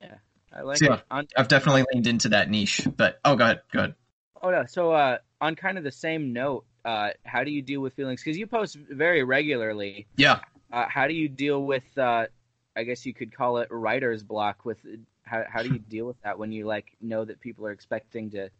Yeah, 0.00 0.16
I 0.52 0.62
like 0.62 0.78
so, 0.78 0.94
it. 0.94 1.02
On, 1.10 1.26
I've 1.36 1.48
definitely 1.48 1.84
leaned 1.92 2.06
into 2.06 2.30
that 2.30 2.50
niche, 2.50 2.86
but 2.96 3.18
oh, 3.24 3.36
go 3.36 3.44
ahead, 3.44 3.60
go 3.72 3.78
ahead. 3.80 3.94
Oh 4.42 4.50
no, 4.50 4.64
so 4.66 4.92
uh, 4.92 5.18
on 5.40 5.56
kind 5.56 5.78
of 5.78 5.84
the 5.84 5.92
same 5.92 6.32
note, 6.32 6.66
uh, 6.84 7.10
how 7.24 7.44
do 7.44 7.50
you 7.50 7.62
deal 7.62 7.80
with 7.80 7.94
feelings? 7.94 8.22
Because 8.22 8.36
you 8.36 8.46
post 8.46 8.76
very 8.76 9.24
regularly. 9.24 10.06
Yeah. 10.16 10.40
Uh, 10.74 10.86
how 10.88 11.06
do 11.06 11.14
you 11.14 11.28
deal 11.28 11.62
with? 11.62 11.84
Uh, 11.96 12.26
I 12.74 12.82
guess 12.82 13.06
you 13.06 13.14
could 13.14 13.32
call 13.34 13.58
it 13.58 13.68
writer's 13.70 14.24
block. 14.24 14.64
With 14.64 14.78
how 15.22 15.44
how 15.48 15.62
do 15.62 15.68
you 15.68 15.78
deal 15.88 16.04
with 16.06 16.20
that 16.22 16.36
when 16.36 16.50
you 16.50 16.66
like 16.66 16.96
know 17.00 17.24
that 17.24 17.40
people 17.40 17.64
are 17.66 17.70
expecting 17.70 18.30
to 18.32 18.50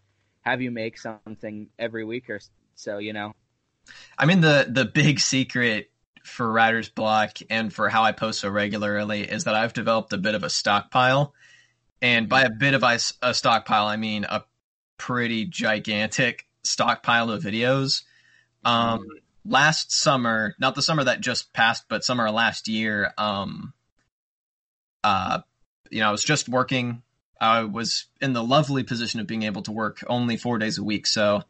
have 0.43 0.63
you 0.63 0.71
make 0.71 0.97
something 0.97 1.69
every 1.77 2.05
week 2.05 2.31
or 2.31 2.39
so? 2.77 2.99
You 2.99 3.15
know. 3.15 3.33
I 4.17 4.27
mean 4.27 4.41
the 4.41 4.67
the 4.71 4.85
big 4.85 5.19
secret 5.19 5.91
for 6.23 6.51
writer's 6.51 6.89
block 6.89 7.39
and 7.51 7.73
for 7.73 7.89
how 7.89 8.05
I 8.05 8.13
post 8.13 8.41
so 8.41 8.49
regularly 8.49 9.23
is 9.23 9.45
that 9.45 9.57
I've 9.57 9.73
developed 9.73 10.13
a 10.13 10.19
bit 10.19 10.37
of 10.37 10.45
a 10.45 10.51
stockpile. 10.51 11.35
And 12.01 12.29
by 12.29 12.43
a 12.43 12.51
bit 12.51 12.75
of 12.75 12.83
a, 12.83 12.99
a 13.23 13.35
stockpile, 13.35 13.87
I 13.87 13.97
mean 13.97 14.25
a 14.25 14.45
pretty 14.99 15.47
gigantic 15.47 16.47
stockpile 16.63 17.31
of 17.31 17.43
videos. 17.43 18.05
Um, 18.65 19.05
last 19.45 19.93
summer, 19.93 20.55
not 20.59 20.75
the 20.75 20.83
summer 20.83 21.05
that 21.05 21.21
just 21.21 21.53
passed, 21.53 21.85
but 21.89 22.05
summer 22.05 22.31
last 22.31 22.69
year, 22.69 23.13
um, 23.19 23.73
uh, 25.03 25.41
you 25.91 26.01
know, 26.01 26.09
I 26.09 26.13
was 26.13 26.25
just 26.25 26.49
working. 26.49 27.03
I 27.41 27.65
was 27.65 28.07
in 28.21 28.33
the 28.33 28.43
lovely 28.43 28.85
position 28.85 29.21
of 29.21 29.27
being 29.27 29.43
able 29.43 29.63
to 29.63 29.73
work 29.73 30.03
only 30.07 30.37
four 30.37 30.59
days 30.59 30.79
a 30.79 30.85
week. 30.85 31.07
So 31.07 31.43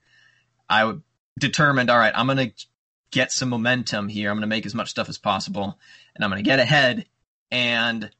I 0.69 0.93
determined, 1.39 1.91
all 1.91 1.99
right, 1.99 2.13
I'm 2.15 2.27
going 2.27 2.51
to 2.51 2.67
get 3.11 3.31
some 3.31 3.49
momentum 3.49 4.09
here. 4.09 4.31
I'm 4.31 4.37
going 4.37 4.43
to 4.43 4.49
make 4.49 4.67
as 4.67 4.75
much 4.75 4.91
stuff 4.91 5.09
as 5.09 5.19
possible 5.19 5.79
and 6.15 6.25
I'm 6.25 6.31
going 6.31 6.43
to 6.43 6.49
get 6.49 6.59
ahead. 6.59 7.07
And 7.51 8.11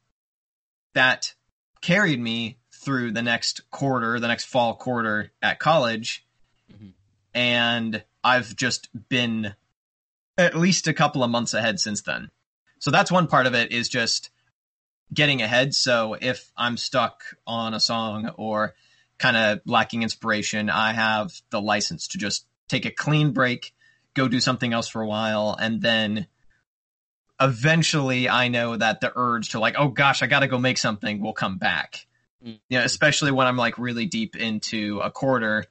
that 0.93 1.33
carried 1.81 2.19
me 2.19 2.57
through 2.71 3.11
the 3.11 3.21
next 3.21 3.69
quarter, 3.71 4.19
the 4.19 4.27
next 4.27 4.45
fall 4.45 4.75
quarter 4.75 5.31
at 5.41 5.59
college. 5.59 6.25
Mm-hmm. 6.71 6.89
And 7.33 8.03
I've 8.23 8.55
just 8.55 8.87
been 9.09 9.53
at 10.37 10.55
least 10.55 10.87
a 10.87 10.93
couple 10.93 11.23
of 11.23 11.29
months 11.29 11.53
ahead 11.53 11.79
since 11.79 12.01
then. 12.01 12.29
So 12.79 12.91
that's 12.91 13.11
one 13.11 13.27
part 13.27 13.47
of 13.47 13.55
it 13.55 13.71
is 13.71 13.89
just 13.89 14.29
getting 15.13 15.41
ahead. 15.41 15.73
So 15.73 16.17
if 16.19 16.51
I'm 16.57 16.77
stuck 16.77 17.23
on 17.47 17.73
a 17.73 17.79
song 17.79 18.31
or 18.37 18.73
kind 19.17 19.37
of 19.37 19.61
lacking 19.65 20.03
inspiration, 20.03 20.69
I 20.69 20.93
have 20.93 21.31
the 21.49 21.61
license 21.61 22.09
to 22.09 22.17
just 22.17 22.45
take 22.67 22.85
a 22.85 22.91
clean 22.91 23.31
break, 23.31 23.73
go 24.13 24.27
do 24.27 24.39
something 24.39 24.73
else 24.73 24.87
for 24.87 25.01
a 25.01 25.07
while, 25.07 25.55
and 25.59 25.81
then 25.81 26.27
eventually 27.39 28.29
I 28.29 28.47
know 28.47 28.75
that 28.75 29.01
the 29.01 29.11
urge 29.15 29.49
to 29.49 29.59
like, 29.59 29.75
oh 29.77 29.89
gosh, 29.89 30.21
I 30.21 30.27
gotta 30.27 30.47
go 30.47 30.57
make 30.57 30.77
something 30.77 31.21
will 31.21 31.33
come 31.33 31.57
back. 31.57 32.07
Mm-hmm. 32.43 32.55
You 32.69 32.79
know, 32.79 32.85
especially 32.85 33.31
when 33.31 33.47
I'm 33.47 33.57
like 33.57 33.77
really 33.77 34.05
deep 34.05 34.35
into 34.35 34.99
a 34.99 35.11
quarter 35.11 35.65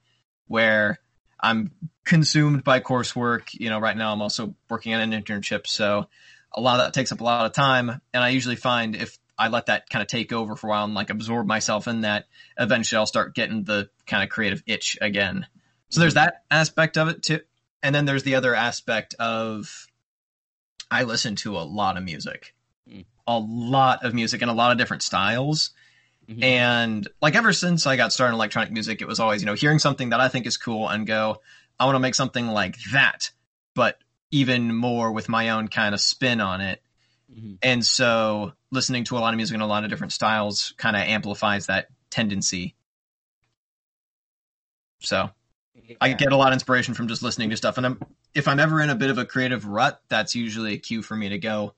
where 0.47 0.99
I'm 1.45 1.71
consumed 2.05 2.65
by 2.65 2.81
coursework. 2.81 3.49
You 3.53 3.69
know, 3.69 3.79
right 3.79 3.97
now 3.97 4.13
I'm 4.13 4.23
also 4.23 4.55
working 4.69 4.95
on 4.95 5.01
an 5.01 5.23
internship, 5.23 5.67
so 5.67 6.09
a 6.53 6.61
lot 6.61 6.81
of 6.81 6.87
that 6.87 6.95
takes 6.95 7.13
up 7.13 7.21
a 7.21 7.25
lot 7.25 7.47
of 7.47 7.53
time. 7.53 8.01
And 8.13 8.25
I 8.25 8.31
usually 8.31 8.57
find 8.57 8.97
if 8.97 9.19
I 9.39 9.49
let 9.49 9.67
that 9.67 9.91
kind 9.91 10.03
of 10.03 10.09
take 10.09 10.33
over 10.33 10.57
for 10.57 10.69
a 10.69 10.71
while 10.71 10.85
and 10.85 10.95
like 10.95 11.11
absorb 11.11 11.47
myself 11.47 11.89
in 11.89 12.03
that, 12.03 12.27
eventually 12.59 12.99
I'll 12.99 13.07
start 13.07 13.35
getting 13.35 13.65
the 13.65 13.91
kind 14.07 14.23
of 14.23 14.31
creative 14.31 14.63
itch 14.67 14.97
again. 15.01 15.47
So 15.91 16.01
there's 16.01 16.15
that 16.15 16.45
aspect 16.51 16.97
of 16.97 17.09
it 17.09 17.23
too. 17.23 17.41
And 17.83 17.95
then 17.95 18.07
there's 18.07 18.23
the 18.23 18.37
other 18.37 18.55
aspect 18.55 19.15
of 19.19 19.87
I 20.91 21.03
listen 21.03 21.37
to 21.37 21.57
a 21.57 21.61
lot 21.61 21.97
of 21.97 22.05
music. 22.05 22.55
Mm. 22.89 23.05
A 23.27 23.39
lot 23.39 24.05
of 24.05 24.15
music 24.15 24.41
and 24.41 24.51
a 24.51 24.55
lot 24.55 24.73
of 24.73 24.79
different 24.79 25.03
styles. 25.03 25.71
Mm-hmm. 26.29 26.43
And 26.43 27.09
like 27.21 27.35
ever 27.35 27.53
since 27.53 27.87
I 27.87 27.97
got 27.97 28.13
started 28.13 28.33
in 28.33 28.35
electronic 28.35 28.73
music, 28.73 29.03
it 29.03 29.09
was 29.09 29.21
always, 29.21 29.43
you 29.43 29.47
know, 29.47 29.55
hearing 29.55 29.79
something 29.79 30.11
that 30.11 30.21
I 30.21 30.29
think 30.29 30.47
is 30.47 30.57
cool 30.57 30.89
and 30.89 31.07
go, 31.07 31.41
I 31.79 31.85
want 31.85 31.97
to 31.97 32.01
make 32.01 32.15
something 32.15 32.49
like 32.49 32.77
that, 32.93 33.31
but 33.75 33.99
even 34.31 34.75
more 34.75 35.13
with 35.13 35.29
my 35.29 35.51
own 35.51 35.69
kind 35.69 35.95
of 35.95 36.01
spin 36.01 36.41
on 36.41 36.61
it. 36.61 36.83
Mm-hmm. 37.33 37.55
And 37.63 37.85
so 37.85 38.53
listening 38.71 39.05
to 39.05 39.19
a 39.19 39.21
lot 39.21 39.35
of 39.35 39.37
music 39.37 39.55
in 39.55 39.61
a 39.61 39.67
lot 39.67 39.85
of 39.85 39.91
different 39.91 40.13
styles 40.13 40.73
kind 40.77 40.97
of 40.97 41.03
amplifies 41.03 41.67
that 41.67 41.89
tendency. 42.11 42.75
So 45.01 45.31
yeah. 45.75 45.97
I 46.01 46.13
get 46.15 46.33
a 46.33 46.37
lot 46.37 46.49
of 46.49 46.55
inspiration 46.55 46.95
from 46.95 47.09
just 47.09 47.23
listening 47.23 47.51
to 47.51 47.57
stuff. 47.57 47.77
And 47.77 47.87
I'm, 47.87 48.01
if 48.35 48.49
I'm 48.49 48.61
ever 48.61 48.81
in 48.81 48.91
a 48.91 48.95
bit 48.95 49.11
of 49.11 49.19
a 49.19 49.25
creative 49.25 49.67
rut, 49.67 50.01
that's 50.09 50.35
usually 50.35 50.75
a 50.75 50.79
cue 50.79 51.03
for 51.03 51.17
me 51.17 51.29
to 51.29 51.39
go 51.39 51.75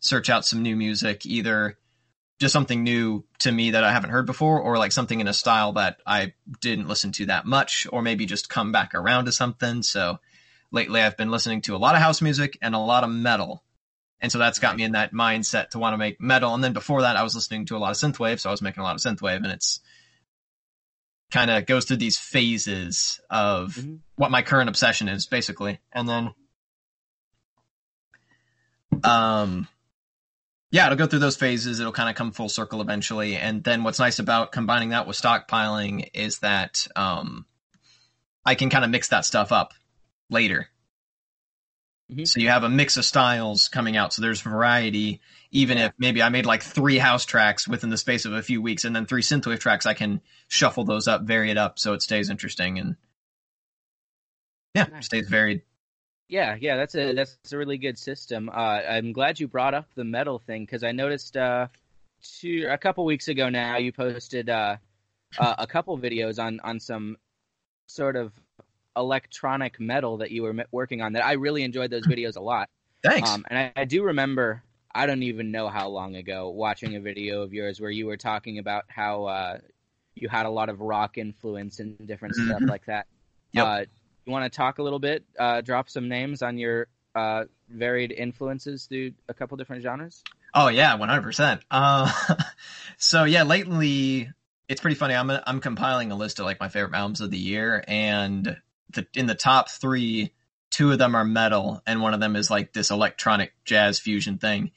search 0.00 0.28
out 0.28 0.44
some 0.44 0.62
new 0.62 0.76
music, 0.76 1.24
either 1.24 1.78
just 2.38 2.52
something 2.52 2.82
new 2.82 3.24
to 3.40 3.50
me 3.50 3.70
that 3.70 3.84
I 3.84 3.92
haven't 3.92 4.10
heard 4.10 4.26
before, 4.26 4.60
or 4.60 4.78
like 4.78 4.92
something 4.92 5.20
in 5.20 5.28
a 5.28 5.32
style 5.32 5.72
that 5.74 6.00
I 6.06 6.34
didn't 6.60 6.88
listen 6.88 7.12
to 7.12 7.26
that 7.26 7.46
much, 7.46 7.86
or 7.92 8.02
maybe 8.02 8.26
just 8.26 8.48
come 8.48 8.72
back 8.72 8.94
around 8.94 9.24
to 9.24 9.32
something. 9.32 9.82
So 9.82 10.18
lately 10.70 11.00
I've 11.00 11.16
been 11.16 11.30
listening 11.30 11.62
to 11.62 11.76
a 11.76 11.78
lot 11.78 11.94
of 11.94 12.02
house 12.02 12.20
music 12.20 12.58
and 12.60 12.74
a 12.74 12.78
lot 12.78 13.04
of 13.04 13.10
metal. 13.10 13.62
And 14.20 14.32
so 14.32 14.38
that's 14.38 14.58
got 14.58 14.76
me 14.76 14.84
in 14.84 14.92
that 14.92 15.12
mindset 15.12 15.70
to 15.70 15.78
want 15.78 15.94
to 15.94 15.98
make 15.98 16.20
metal. 16.20 16.54
And 16.54 16.64
then 16.64 16.72
before 16.72 17.02
that, 17.02 17.16
I 17.16 17.22
was 17.22 17.34
listening 17.34 17.66
to 17.66 17.76
a 17.76 17.78
lot 17.78 17.90
of 17.90 17.96
synthwave. 17.96 18.40
So 18.40 18.50
I 18.50 18.52
was 18.52 18.62
making 18.62 18.80
a 18.80 18.84
lot 18.84 18.94
of 18.94 19.00
synthwave 19.00 19.36
and 19.36 19.48
it's, 19.48 19.80
kind 21.30 21.50
of 21.50 21.66
goes 21.66 21.84
through 21.84 21.96
these 21.96 22.18
phases 22.18 23.20
of 23.30 23.74
mm-hmm. 23.74 23.96
what 24.14 24.30
my 24.30 24.42
current 24.42 24.68
obsession 24.68 25.08
is 25.08 25.26
basically 25.26 25.80
and 25.92 26.08
then 26.08 26.34
um 29.02 29.66
yeah, 30.70 30.86
it'll 30.86 30.98
go 30.98 31.06
through 31.06 31.20
those 31.20 31.36
phases. 31.36 31.80
It'll 31.80 31.92
kind 31.92 32.10
of 32.10 32.16
come 32.16 32.32
full 32.32 32.48
circle 32.48 32.80
eventually. 32.80 33.36
And 33.36 33.62
then 33.62 33.84
what's 33.84 33.98
nice 33.98 34.18
about 34.18 34.52
combining 34.52 34.90
that 34.90 35.06
with 35.06 35.20
stockpiling 35.20 36.10
is 36.12 36.40
that 36.40 36.86
um, 36.96 37.46
I 38.44 38.54
can 38.56 38.68
kind 38.70 38.84
of 38.84 38.90
mix 38.90 39.08
that 39.08 39.24
stuff 39.24 39.52
up 39.52 39.72
later. 40.28 40.68
Mhm. 42.10 42.26
So 42.26 42.40
you 42.40 42.48
have 42.50 42.64
a 42.64 42.68
mix 42.68 42.96
of 42.96 43.04
styles 43.04 43.68
coming 43.68 43.96
out. 43.96 44.12
So 44.12 44.22
there's 44.22 44.40
variety. 44.40 45.20
Even 45.52 45.78
if 45.78 45.92
maybe 45.98 46.22
I 46.22 46.28
made 46.28 46.46
like 46.46 46.62
three 46.62 46.98
house 46.98 47.24
tracks 47.24 47.66
within 47.66 47.90
the 47.90 47.96
space 47.96 48.24
of 48.24 48.32
a 48.32 48.42
few 48.42 48.60
weeks 48.60 48.84
and 48.84 48.94
then 48.94 49.06
three 49.06 49.22
synthwave 49.22 49.60
tracks, 49.60 49.86
I 49.86 49.94
can 49.94 50.20
shuffle 50.48 50.84
those 50.84 51.08
up, 51.08 51.22
vary 51.22 51.50
it 51.50 51.56
up 51.58 51.78
so 51.78 51.92
it 51.94 52.02
stays 52.02 52.28
interesting 52.30 52.78
and 52.78 52.96
yeah, 54.74 54.84
Nice. 54.92 55.06
stays 55.06 55.28
varied. 55.28 55.62
Yeah, 56.28 56.56
yeah, 56.60 56.76
that's 56.76 56.94
a 56.96 57.12
that's 57.12 57.38
a 57.52 57.56
really 57.56 57.78
good 57.78 57.96
system. 57.96 58.48
Uh, 58.48 58.52
I'm 58.88 59.12
glad 59.12 59.38
you 59.38 59.46
brought 59.46 59.74
up 59.74 59.86
the 59.94 60.04
metal 60.04 60.38
thing 60.40 60.64
because 60.64 60.82
I 60.82 60.90
noticed 60.92 61.36
uh, 61.36 61.68
two 62.22 62.66
a 62.68 62.78
couple 62.78 63.04
weeks 63.04 63.28
ago 63.28 63.48
now 63.48 63.76
you 63.76 63.92
posted 63.92 64.50
uh, 64.50 64.76
uh, 65.38 65.54
a 65.58 65.66
couple 65.66 65.96
videos 65.98 66.42
on 66.42 66.58
on 66.60 66.80
some 66.80 67.16
sort 67.86 68.16
of 68.16 68.32
electronic 68.96 69.78
metal 69.78 70.16
that 70.16 70.30
you 70.32 70.42
were 70.42 70.54
working 70.72 71.00
on 71.00 71.12
that 71.12 71.24
I 71.24 71.32
really 71.32 71.62
enjoyed 71.62 71.90
those 71.90 72.06
videos 72.06 72.36
a 72.36 72.40
lot. 72.40 72.68
Thanks. 73.04 73.28
Um, 73.30 73.44
and 73.48 73.58
I, 73.58 73.82
I 73.82 73.84
do 73.84 74.02
remember 74.02 74.62
I 74.92 75.06
don't 75.06 75.22
even 75.22 75.52
know 75.52 75.68
how 75.68 75.88
long 75.88 76.16
ago 76.16 76.48
watching 76.48 76.96
a 76.96 77.00
video 77.00 77.42
of 77.42 77.52
yours 77.52 77.80
where 77.80 77.90
you 77.90 78.06
were 78.06 78.16
talking 78.16 78.58
about 78.58 78.84
how 78.88 79.24
uh, 79.26 79.58
you 80.16 80.28
had 80.28 80.46
a 80.46 80.50
lot 80.50 80.70
of 80.70 80.80
rock 80.80 81.18
influence 81.18 81.78
and 81.78 82.04
different 82.06 82.34
stuff 82.34 82.62
Mhm. 82.62 82.68
like 82.68 82.86
that. 82.86 83.06
Yep. 83.52 83.66
Uh, 83.66 83.84
you 84.26 84.32
want 84.32 84.50
to 84.50 84.54
talk 84.54 84.78
a 84.78 84.82
little 84.82 84.98
bit? 84.98 85.24
Uh, 85.38 85.60
drop 85.60 85.88
some 85.88 86.08
names 86.08 86.42
on 86.42 86.58
your 86.58 86.88
uh, 87.14 87.44
varied 87.68 88.12
influences 88.12 88.86
through 88.86 89.12
a 89.28 89.34
couple 89.34 89.56
different 89.56 89.82
genres. 89.82 90.22
Oh 90.54 90.68
yeah, 90.68 90.94
one 90.94 91.08
hundred 91.08 91.22
percent. 91.22 91.62
Uh, 91.70 92.10
so 92.98 93.24
yeah, 93.24 93.44
lately 93.44 94.30
it's 94.68 94.80
pretty 94.80 94.96
funny. 94.96 95.14
I'm 95.14 95.30
I'm 95.30 95.60
compiling 95.60 96.12
a 96.12 96.16
list 96.16 96.38
of 96.40 96.46
like 96.46 96.60
my 96.60 96.68
favorite 96.68 96.94
albums 96.94 97.20
of 97.20 97.30
the 97.30 97.38
year, 97.38 97.84
and 97.86 98.56
the 98.90 99.06
in 99.14 99.26
the 99.26 99.34
top 99.34 99.70
three, 99.70 100.32
two 100.70 100.92
of 100.92 100.98
them 100.98 101.14
are 101.14 101.24
metal, 101.24 101.82
and 101.86 102.02
one 102.02 102.14
of 102.14 102.20
them 102.20 102.36
is 102.36 102.50
like 102.50 102.72
this 102.72 102.90
electronic 102.90 103.52
jazz 103.64 103.98
fusion 103.98 104.38
thing. 104.38 104.72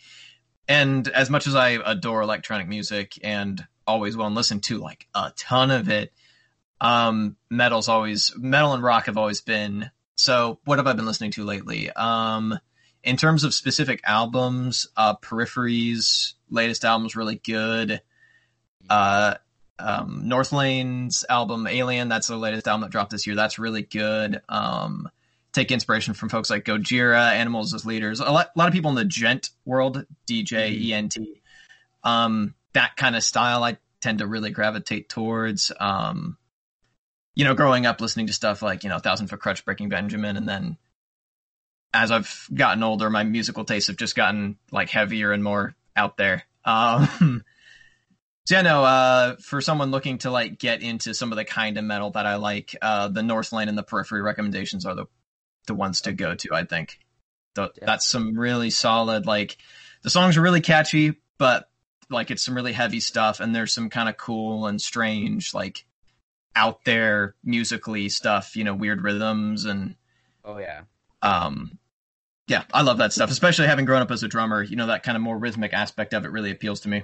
And 0.67 1.07
as 1.07 1.31
much 1.31 1.47
as 1.47 1.55
I 1.55 1.79
adore 1.83 2.21
electronic 2.21 2.67
music 2.67 3.19
and 3.23 3.65
always 3.87 4.15
will 4.15 4.27
and 4.27 4.35
listen 4.35 4.59
to 4.61 4.77
like 4.77 5.07
a 5.15 5.33
ton 5.35 5.71
of 5.71 5.89
it, 5.89 6.13
um, 6.81 7.35
metal's 7.49 7.87
always 7.89 8.33
metal 8.37 8.73
and 8.73 8.83
rock 8.83 9.05
have 9.07 9.17
always 9.17 9.41
been. 9.41 9.91
So 10.15 10.59
what 10.65 10.79
have 10.79 10.87
I 10.87 10.93
been 10.93 11.05
listening 11.05 11.31
to 11.31 11.45
lately? 11.45 11.89
Um, 11.91 12.57
in 13.03 13.17
terms 13.17 13.43
of 13.43 13.53
specific 13.53 14.01
albums, 14.03 14.87
uh, 14.97 15.15
Periphery's 15.15 16.35
latest 16.49 16.83
album's 16.83 17.15
really 17.15 17.35
good. 17.35 18.01
Uh, 18.89 19.35
um, 19.77 20.23
Northlane's 20.25 21.25
album 21.29 21.67
Alien, 21.67 22.09
that's 22.09 22.27
the 22.27 22.35
latest 22.35 22.67
album 22.67 22.81
that 22.81 22.91
dropped 22.91 23.11
this 23.11 23.25
year. 23.25 23.35
That's 23.35 23.59
really 23.59 23.83
good. 23.83 24.41
Um, 24.49 25.09
take 25.53 25.71
inspiration 25.71 26.13
from 26.13 26.29
folks 26.29 26.49
like 26.49 26.65
Gojira, 26.65 27.31
Animals 27.31 27.73
as 27.73 27.85
Leaders. 27.85 28.19
A 28.19 28.29
lot, 28.31 28.49
a 28.55 28.59
lot 28.59 28.67
of 28.67 28.73
people 28.73 28.89
in 28.89 28.95
the 28.95 29.05
djent 29.05 29.49
world, 29.65 30.05
DJ, 30.27 30.77
Mhm. 30.77 30.91
ENT. 30.91 31.17
Um, 32.03 32.55
that 32.73 32.97
kind 32.97 33.15
of 33.15 33.23
style 33.23 33.63
I 33.63 33.77
tend 34.01 34.19
to 34.19 34.27
really 34.27 34.51
gravitate 34.51 35.09
towards. 35.09 35.71
Um, 35.79 36.37
you 37.39 37.45
know, 37.45 37.53
growing 37.53 37.85
up 37.85 38.01
listening 38.01 38.27
to 38.27 38.33
stuff 38.33 38.61
like, 38.61 38.83
you 38.83 38.89
know, 38.89 38.99
Thousand 38.99 39.27
Foot 39.27 39.39
Krutch, 39.39 39.63
Breaking 39.63 39.87
Benjamin, 39.87 40.35
and 40.35 40.45
then 40.45 40.75
as 41.93 42.11
I've 42.11 42.49
gotten 42.53 42.83
older, 42.83 43.09
my 43.09 43.23
musical 43.23 43.63
tastes 43.63 43.87
have 43.87 43.95
just 43.95 44.13
gotten 44.13 44.57
like 44.73 44.89
heavier 44.89 45.31
and 45.31 45.41
more 45.41 45.73
out 45.95 46.17
there. 46.17 46.43
Um, 46.65 47.45
so 48.45 48.55
yeah, 48.55 48.61
no, 48.61 48.83
uh, 48.83 49.35
for 49.37 49.61
someone 49.61 49.89
looking 49.89 50.17
to 50.17 50.31
like 50.31 50.59
get 50.59 50.81
into 50.81 51.13
some 51.13 51.31
of 51.31 51.37
the 51.37 51.45
kind 51.45 51.77
of 51.77 51.85
metal 51.85 52.11
that 52.11 52.25
I 52.25 52.35
like, 52.35 52.75
uh, 52.81 53.07
the 53.07 53.21
Northlane 53.21 53.69
and 53.69 53.77
the 53.77 53.83
Periphery 53.83 54.21
recommendations 54.21 54.85
are 54.85 54.95
the 54.95 55.05
the 55.65 55.73
ones 55.73 56.01
to 56.01 56.11
go 56.11 56.35
to. 56.35 56.49
I 56.53 56.65
think 56.65 56.99
Th- 57.55 57.71
that's 57.81 58.05
some 58.05 58.37
really 58.37 58.69
solid. 58.69 59.25
Like 59.25 59.55
the 60.03 60.09
songs 60.09 60.35
are 60.35 60.41
really 60.41 60.59
catchy, 60.59 61.15
but 61.37 61.69
like 62.09 62.31
it's 62.31 62.43
some 62.43 62.55
really 62.55 62.73
heavy 62.73 62.99
stuff, 62.99 63.39
and 63.39 63.55
there's 63.55 63.71
some 63.71 63.89
kind 63.89 64.09
of 64.09 64.17
cool 64.17 64.67
and 64.67 64.81
strange, 64.81 65.53
like 65.53 65.85
out 66.55 66.83
there 66.85 67.35
musically 67.43 68.09
stuff. 68.09 68.55
You 68.55 68.63
know, 68.63 68.73
weird 68.73 69.01
rhythms 69.03 69.65
and 69.65 69.95
Oh 70.43 70.57
yeah, 70.57 70.81
um 71.21 71.77
yeah 72.47 72.63
i 72.73 72.81
love 72.81 72.97
that 72.97 73.13
stuff 73.13 73.29
especially 73.29 73.67
having 73.67 73.85
grown 73.85 74.01
up 74.01 74.09
as 74.09 74.23
a 74.23 74.27
drummer 74.27 74.63
you 74.63 74.75
know 74.75 74.87
that 74.87 75.03
kind 75.03 75.15
of 75.15 75.21
more 75.21 75.37
rhythmic 75.37 75.73
aspect 75.73 76.13
of 76.13 76.25
it 76.25 76.31
really 76.31 76.49
appeals 76.49 76.79
to 76.79 76.89
me 76.89 77.03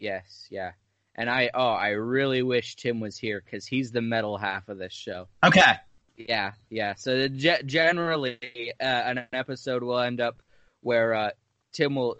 yes, 0.00 0.46
yeah. 0.50 0.72
And 1.14 1.28
I 1.28 1.50
oh 1.54 1.68
I 1.68 1.90
really 1.90 2.42
wish 2.42 2.76
Tim 2.76 2.98
was 2.98 3.16
here 3.18 3.42
because 3.44 3.66
he's 3.66 3.92
the 3.92 4.00
metal 4.00 4.38
half 4.38 4.68
of 4.68 4.78
this 4.78 4.92
show. 4.92 5.28
okay 5.44 5.74
Yeah, 6.16 6.52
yeah. 6.70 6.94
So 6.94 7.28
ge- 7.28 7.64
generally, 7.66 8.38
uh, 8.80 8.84
an 8.84 9.26
episode 9.32 9.82
will 9.82 9.98
end 9.98 10.20
up 10.20 10.42
where 10.80 11.14
uh, 11.14 11.30
Tim 11.72 11.94
will 11.94 12.16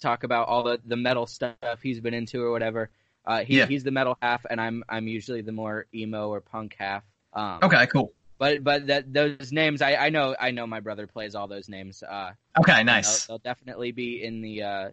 talk 0.00 0.24
about 0.24 0.48
all 0.48 0.64
the, 0.64 0.80
the 0.84 0.96
metal 0.96 1.26
stuff 1.26 1.56
he's 1.82 2.00
been 2.00 2.14
into 2.14 2.42
or 2.42 2.50
whatever. 2.50 2.90
Uh, 3.24 3.44
he, 3.44 3.58
Yeah. 3.58 3.66
He's 3.66 3.84
the 3.84 3.90
metal 3.90 4.16
half, 4.20 4.44
and 4.48 4.60
I'm 4.60 4.84
I'm 4.88 5.06
usually 5.06 5.42
the 5.42 5.52
more 5.52 5.86
emo 5.94 6.28
or 6.28 6.40
punk 6.40 6.76
half. 6.78 7.04
Um, 7.32 7.60
okay 7.62 7.86
cool 7.86 8.12
But 8.38 8.62
but 8.64 8.88
that 8.88 9.12
those 9.12 9.52
names, 9.52 9.80
I, 9.80 9.94
I 9.94 10.08
know 10.10 10.34
I 10.38 10.50
know 10.50 10.66
my 10.66 10.80
brother 10.80 11.06
plays 11.06 11.34
all 11.34 11.48
those 11.48 11.68
names. 11.68 12.02
Uh, 12.02 12.32
okay 12.58 12.82
nice 12.82 13.26
They'll, 13.26 13.38
they'll 13.38 13.54
definitely 13.54 13.92
be 13.92 14.22
in 14.22 14.42
the 14.42 14.62
uh, 14.62 14.90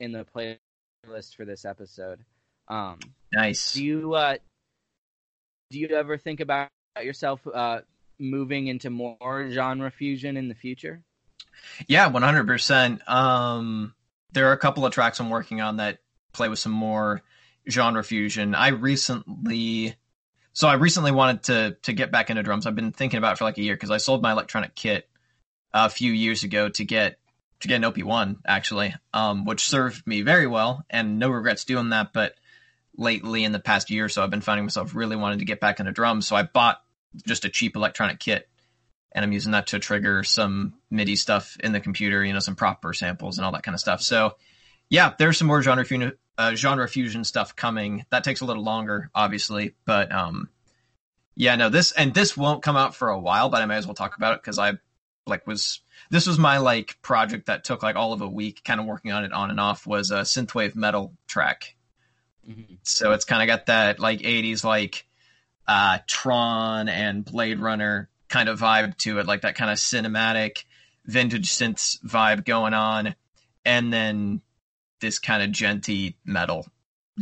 in 0.00 0.12
the 0.12 0.24
playlist 0.24 1.36
for 1.36 1.44
this 1.44 1.64
episode. 1.64 2.20
Um, 2.68 2.98
nice 3.32 3.72
do 3.72 3.84
you 3.84 4.14
uh, 4.14 4.36
do 5.70 5.78
you 5.78 5.88
ever 5.88 6.18
think 6.18 6.40
about 6.40 6.68
yourself 7.00 7.46
uh, 7.52 7.80
moving 8.18 8.66
into 8.66 8.90
more 8.90 9.48
genre 9.50 9.90
fusion 9.90 10.36
in 10.36 10.48
the 10.48 10.54
future? 10.54 11.02
yeah 11.88 12.08
100% 12.10 13.08
um 13.08 13.94
there 14.32 14.48
are 14.48 14.52
a 14.52 14.58
couple 14.58 14.86
of 14.86 14.92
tracks 14.92 15.18
i'm 15.18 15.28
working 15.28 15.60
on 15.60 15.78
that 15.78 15.98
play 16.32 16.48
with 16.48 16.58
some 16.60 16.72
more 16.72 17.20
genre 17.70 18.02
fusion. 18.02 18.54
I 18.54 18.68
recently 18.68 19.94
so 20.52 20.66
i 20.66 20.74
recently 20.74 21.12
wanted 21.12 21.42
to 21.44 21.76
to 21.82 21.92
get 21.92 22.10
back 22.10 22.30
into 22.30 22.42
drums. 22.42 22.66
I've 22.66 22.74
been 22.74 22.92
thinking 22.92 23.18
about 23.18 23.32
it 23.32 23.38
for 23.38 23.44
like 23.44 23.58
a 23.58 23.62
year 23.62 23.74
because 23.74 23.90
i 23.90 23.98
sold 23.98 24.22
my 24.22 24.32
electronic 24.32 24.74
kit 24.74 25.08
a 25.72 25.88
few 25.90 26.12
years 26.12 26.42
ago 26.42 26.68
to 26.68 26.84
get 26.84 27.18
to 27.60 27.68
get 27.68 27.76
an 27.76 27.84
OP-1 27.84 28.36
actually 28.46 28.94
um 29.12 29.44
which 29.44 29.68
served 29.68 30.06
me 30.06 30.22
very 30.22 30.46
well 30.46 30.84
and 30.88 31.18
no 31.18 31.28
regrets 31.28 31.64
doing 31.64 31.90
that 31.90 32.12
but 32.12 32.34
lately 32.96 33.44
in 33.44 33.52
the 33.52 33.60
past 33.60 33.90
year 33.90 34.06
or 34.06 34.08
so 34.08 34.22
i've 34.22 34.30
been 34.30 34.40
finding 34.40 34.64
myself 34.64 34.94
really 34.94 35.16
wanting 35.16 35.40
to 35.40 35.44
get 35.44 35.60
back 35.60 35.80
into 35.80 35.92
drums. 35.92 36.26
So 36.26 36.36
i 36.36 36.42
bought 36.42 36.80
just 37.26 37.44
a 37.44 37.48
cheap 37.48 37.76
electronic 37.76 38.18
kit 38.18 38.48
and 39.12 39.24
I'm 39.24 39.32
using 39.32 39.52
that 39.52 39.68
to 39.68 39.78
trigger 39.78 40.22
some 40.22 40.74
MIDI 40.90 41.16
stuff 41.16 41.56
in 41.60 41.72
the 41.72 41.80
computer, 41.80 42.24
you 42.24 42.32
know, 42.32 42.40
some 42.40 42.56
proper 42.56 42.92
samples 42.92 43.38
and 43.38 43.44
all 43.44 43.52
that 43.52 43.62
kind 43.62 43.74
of 43.74 43.80
stuff. 43.80 44.02
So, 44.02 44.36
yeah, 44.90 45.14
there's 45.18 45.38
some 45.38 45.46
more 45.48 45.62
genre 45.62 45.84
fusion, 45.84 46.12
uh, 46.36 46.54
genre 46.54 46.88
fusion 46.88 47.24
stuff 47.24 47.56
coming. 47.56 48.04
That 48.10 48.24
takes 48.24 48.40
a 48.40 48.44
little 48.44 48.62
longer, 48.62 49.10
obviously, 49.14 49.74
but 49.84 50.12
um, 50.12 50.48
yeah, 51.34 51.56
no, 51.56 51.68
this 51.68 51.92
and 51.92 52.14
this 52.14 52.36
won't 52.36 52.62
come 52.62 52.76
out 52.76 52.94
for 52.94 53.10
a 53.10 53.18
while, 53.18 53.48
but 53.48 53.62
I 53.62 53.66
may 53.66 53.76
as 53.76 53.86
well 53.86 53.94
talk 53.94 54.16
about 54.16 54.34
it 54.34 54.42
because 54.42 54.58
I 54.58 54.74
like 55.26 55.46
was 55.46 55.80
this 56.10 56.26
was 56.26 56.38
my 56.38 56.58
like 56.58 57.00
project 57.02 57.46
that 57.46 57.64
took 57.64 57.82
like 57.82 57.96
all 57.96 58.12
of 58.12 58.20
a 58.22 58.28
week, 58.28 58.62
kind 58.64 58.80
of 58.80 58.86
working 58.86 59.12
on 59.12 59.24
it 59.24 59.32
on 59.32 59.50
and 59.50 59.60
off. 59.60 59.86
Was 59.86 60.10
a 60.10 60.20
synthwave 60.20 60.74
metal 60.74 61.14
track 61.26 61.74
Mm-hmm. 62.48 62.74
so 62.82 63.12
it's 63.12 63.26
kind 63.26 63.42
of 63.42 63.46
got 63.46 63.66
that 63.66 64.00
like 64.00 64.20
80s 64.20 64.64
like 64.64 65.06
uh 65.66 65.98
Tron 66.06 66.88
and 66.88 67.22
Blade 67.22 67.58
Runner 67.60 68.08
kind 68.28 68.48
of 68.48 68.58
vibe 68.58 68.96
to 68.98 69.18
it, 69.18 69.26
like 69.26 69.42
that 69.42 69.54
kind 69.54 69.70
of 69.70 69.76
cinematic 69.76 70.64
vintage 71.04 71.50
synths 71.50 72.02
vibe 72.02 72.46
going 72.46 72.72
on, 72.72 73.14
and 73.66 73.92
then 73.92 74.40
this 75.00 75.18
kind 75.18 75.42
of 75.42 75.50
djenty 75.50 76.14
metal 76.24 76.66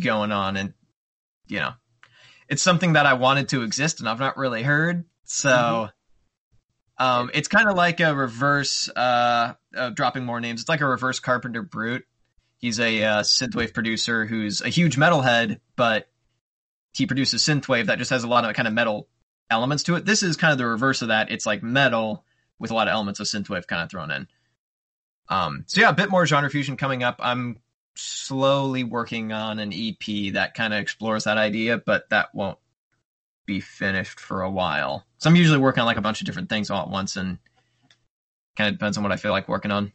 going 0.03 0.33
on, 0.33 0.57
and 0.57 0.75
you 1.49 1.59
know, 1.59 1.73
it's 2.49 2.63
something 2.63 2.95
that 2.95 3.07
I 3.07 3.15
wanted 3.15 3.49
to 3.51 3.63
exist 3.63 4.01
and 4.01 4.09
I've 4.09 4.21
not 4.21 4.37
really 4.37 4.63
heard, 4.63 5.05
so. 5.25 5.89
Um, 6.99 7.31
it's 7.35 7.49
kind 7.49 7.69
of 7.69 7.77
like 7.77 8.01
a 8.01 8.15
reverse, 8.15 8.89
uh, 8.89 9.53
uh, 9.77 9.91
dropping 9.91 10.25
more 10.25 10.41
names. 10.41 10.63
It's 10.63 10.69
like 10.71 10.81
a 10.81 10.87
reverse 10.87 11.21
Carpenter 11.21 11.61
Brut. 11.61 12.05
He's 12.57 12.81
a 12.81 13.05
uh, 13.05 13.23
synthwave 13.23 13.75
producer 13.75 14.25
who's 14.25 14.63
a 14.63 14.71
huge 14.71 14.97
metalhead, 14.97 15.61
but 15.77 16.09
he 16.95 17.07
produces 17.07 17.45
synthwave 17.45 17.87
that 17.87 17.99
just 17.99 18.11
has 18.11 18.25
a 18.25 18.29
lot 18.29 18.49
of 18.49 18.55
kind 18.55 18.67
of 18.67 18.73
metal 18.73 19.09
elements 19.51 19.83
to 19.85 19.97
it. 19.97 20.07
This 20.07 20.23
is 20.23 20.37
kind 20.37 20.53
of 20.53 20.59
the 20.59 20.67
reverse 20.67 21.03
of 21.03 21.09
that. 21.09 21.31
It's 21.31 21.45
like 21.45 21.63
metal 21.63 22.25
with 22.59 22.71
a 22.71 22.75
lot 22.75 22.89
of 22.89 22.93
elements 22.93 23.21
of 23.21 23.27
synthwave 23.27 23.67
kind 23.67 23.83
of 23.83 23.91
thrown 23.91 24.11
in. 24.11 24.29
Um, 25.29 25.65
so 25.67 25.81
yeah, 25.81 25.91
a 25.91 25.95
bit 25.95 26.11
more 26.11 26.25
genre 26.25 26.49
fusion 26.49 26.77
coming 26.77 27.03
up. 27.03 27.17
I'm 27.19 27.59
slowly 27.99 28.85
working 28.85 29.33
on 29.33 29.59
an 29.59 29.73
EP 29.73 30.33
that 30.35 30.55
kind 30.55 30.73
of 30.75 30.81
explores 30.81 31.25
that 31.25 31.39
idea, 31.39 31.79
but 31.79 32.09
that 32.11 32.35
won't 32.35 32.59
be 33.47 33.61
finished 33.61 34.21
for 34.21 34.43
a 34.43 34.51
while. 34.51 35.07
So 35.19 35.31
I'm 35.31 35.37
usually 35.37 35.59
working 35.59 35.81
on 35.81 35.87
like 35.87 35.97
a 35.97 36.03
bunch 36.03 36.21
of 36.21 36.27
different 36.27 36.49
things 36.49 36.71
all 36.71 36.83
at 36.83 36.91
once, 36.91 37.17
and 37.17 37.39
kind 38.57 38.69
of 38.69 38.75
depends 38.75 38.97
on 38.97 39.03
what 39.03 39.13
I 39.13 39.17
feel 39.17 39.31
like 39.33 39.49
working 39.49 39.71
on. 39.71 39.93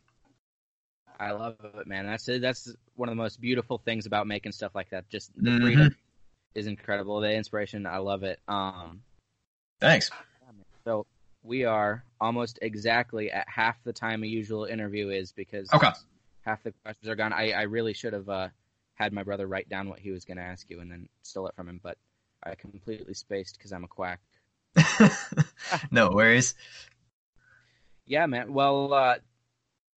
I 1.19 1.31
love 1.31 1.55
it, 1.61 1.87
man. 1.87 2.07
That's 2.07 2.25
that's 2.25 2.73
one 2.95 3.09
of 3.09 3.11
the 3.11 3.21
most 3.21 3.39
beautiful 3.39 3.77
things 3.77 4.05
about 4.05 4.25
making 4.25 4.53
stuff 4.53 4.73
like 4.73 4.89
that. 4.89 5.07
Just 5.09 5.31
the 5.35 5.51
Mhm. 5.51 5.61
freedom 5.61 5.95
is 6.55 6.67
incredible. 6.67 7.19
The 7.19 7.31
inspiration, 7.33 7.85
I 7.85 7.97
love 7.97 8.23
it. 8.23 8.39
Um, 8.47 9.03
Thanks. 9.79 10.11
so 10.85 11.05
we 11.43 11.65
are 11.65 12.03
almost 12.19 12.59
exactly 12.61 13.31
at 13.31 13.47
half 13.49 13.83
the 13.83 13.93
time 13.93 14.23
a 14.23 14.27
usual 14.27 14.65
interview 14.65 15.09
is 15.09 15.31
because 15.31 15.71
Okay. 15.73 15.91
Half 16.41 16.63
the 16.63 16.73
questions 16.83 17.09
are 17.09 17.15
gone. 17.15 17.33
I, 17.33 17.51
I 17.51 17.63
really 17.63 17.93
should 17.93 18.13
have 18.13 18.29
uh, 18.29 18.49
had 18.95 19.13
my 19.13 19.23
brother 19.23 19.47
write 19.47 19.69
down 19.69 19.89
what 19.89 19.99
he 19.99 20.11
was 20.11 20.25
going 20.25 20.37
to 20.37 20.43
ask 20.43 20.69
you 20.69 20.79
and 20.79 20.91
then 20.91 21.09
stole 21.23 21.47
it 21.47 21.55
from 21.55 21.67
him, 21.67 21.79
but 21.81 21.97
I 22.43 22.55
completely 22.55 23.13
spaced 23.13 23.57
because 23.57 23.71
I'm 23.71 23.83
a 23.83 23.87
quack. 23.87 24.19
no 25.91 26.09
worries. 26.09 26.55
Yeah, 28.05 28.25
man. 28.25 28.53
Well, 28.53 28.93
uh, 28.93 29.15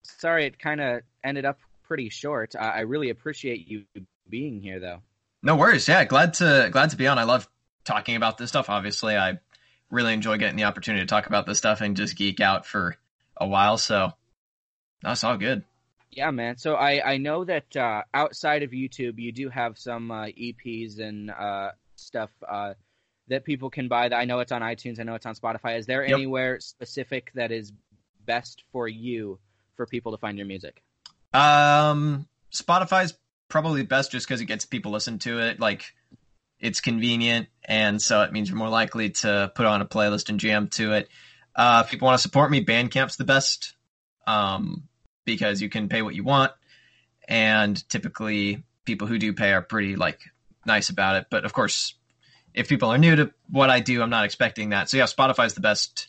sorry, 0.03 0.47
it 0.47 0.59
kind 0.59 0.81
of 0.81 1.03
ended 1.23 1.45
up 1.45 1.59
pretty 1.85 2.09
short. 2.09 2.55
I, 2.59 2.69
I 2.69 2.81
really 2.81 3.11
appreciate 3.11 3.69
you 3.69 3.85
being 4.29 4.61
here, 4.61 4.81
though. 4.81 5.01
No 5.43 5.57
worries. 5.57 5.89
Yeah, 5.89 6.05
glad 6.05 6.35
to 6.35 6.69
glad 6.73 6.91
to 6.91 6.97
be 6.97 7.07
on. 7.07 7.19
I 7.19 7.25
love 7.25 7.49
talking 7.85 8.17
about 8.17 8.39
this 8.39 8.49
stuff. 8.49 8.71
Obviously, 8.71 9.17
I 9.17 9.39
really 9.91 10.13
enjoy 10.15 10.39
getting 10.39 10.57
the 10.57 10.65
opportunity 10.65 11.05
to 11.05 11.09
talk 11.09 11.27
about 11.27 11.47
this 11.47 11.59
stuff 11.59 11.81
and 11.81 11.97
just 11.97 12.17
geek 12.17 12.41
out 12.41 12.67
for 12.67 12.97
a 13.37 13.47
while. 13.47 13.77
So 13.77 14.13
that's 15.03 15.23
all 15.23 15.37
good. 15.37 15.65
Yeah, 16.17 16.31
man. 16.31 16.57
So 16.59 16.75
I, 16.75 17.13
I 17.15 17.17
know 17.17 17.45
that 17.45 17.77
uh, 17.77 18.03
outside 18.13 18.63
of 18.63 18.71
YouTube, 18.71 19.15
you 19.19 19.33
do 19.33 19.49
have 19.49 19.77
some 19.79 20.11
uh, 20.11 20.27
EPs 20.27 21.01
and 21.01 21.31
uh, 21.31 21.71
stuff 21.97 22.31
uh, 22.49 22.75
that 23.29 23.45
people 23.45 23.69
can 23.71 23.89
buy. 23.89 24.09
That 24.09 24.17
I 24.17 24.25
know 24.25 24.39
it's 24.39 24.53
on 24.53 24.63
iTunes. 24.63 25.01
I 25.01 25.03
know 25.03 25.15
it's 25.15 25.27
on 25.27 25.35
Spotify. 25.35 25.79
Is 25.79 25.87
there 25.87 26.03
Yep. 26.05 26.13
anywhere 26.15 26.61
specific 26.61 27.33
that 27.35 27.51
is 27.51 27.73
best 28.27 28.63
for 28.73 28.87
you 28.87 29.39
for 29.77 29.87
people 29.87 30.13
to 30.13 30.19
find 30.19 30.39
your 30.39 30.47
music? 30.47 30.83
Um, 31.33 32.29
Spotify's 32.53 33.15
probably 33.49 33.83
best 33.83 34.13
just 34.13 34.27
because 34.29 34.41
it 34.41 34.47
gets 34.47 34.65
people 34.65 34.93
listen 34.93 35.19
to 35.21 35.41
it. 35.41 35.59
Like 35.59 35.85
it's 36.61 36.81
convenient, 36.81 37.49
and 37.65 38.01
so 38.01 38.23
it 38.23 38.33
means 38.33 38.49
you're 38.49 38.59
more 38.59 38.69
likely 38.69 39.11
to 39.11 39.51
put 39.55 39.67
on 39.67 39.81
a 39.83 39.87
playlist 39.87 40.29
and 40.29 40.39
jam 40.39 40.69
to 40.69 40.93
it. 40.93 41.09
Uh, 41.57 41.83
if 41.85 41.91
people 41.91 42.07
want 42.07 42.19
to 42.19 42.23
support 42.23 42.51
me, 42.51 42.65
Bandcamp's 42.65 43.17
the 43.17 43.25
best 43.25 43.75
um, 44.27 44.85
because 45.25 45.61
you 45.61 45.69
can 45.69 45.89
pay 45.89 46.03
what 46.03 46.15
you 46.15 46.25
want, 46.25 46.53
and 47.29 47.89
typically 47.89 48.65
people 48.85 49.07
who 49.07 49.19
do 49.19 49.33
pay 49.33 49.53
are 49.53 49.63
pretty 49.63 49.97
like 49.97 50.21
nice 50.67 50.91
about 50.91 51.17
it. 51.17 51.27
But 51.31 51.45
of 51.45 51.53
course, 51.53 51.95
if 52.53 52.69
people 52.69 52.91
are 52.91 52.99
new 52.99 53.17
to 53.17 53.33
what 53.49 53.71
I 53.71 53.81
do, 53.81 54.03
I'm 54.03 54.11
not 54.11 54.25
expecting 54.25 54.71
that. 54.71 54.89
So 54.89 54.97
yeah, 54.97 55.05
Spotify's 55.05 55.55
the 55.55 55.61
best, 55.61 56.09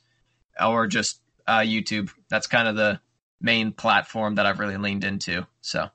or 0.61 0.87
just 0.87 1.19
uh, 1.47 1.59
YouTube. 1.59 2.11
That's 2.29 2.47
kind 2.47 2.67
of 2.67 2.75
the 2.75 2.99
main 3.41 3.71
platform 3.71 4.35
that 4.35 4.45
I've 4.45 4.59
really 4.59 4.77
leaned 4.77 5.03
into. 5.03 5.45
So 5.61 5.89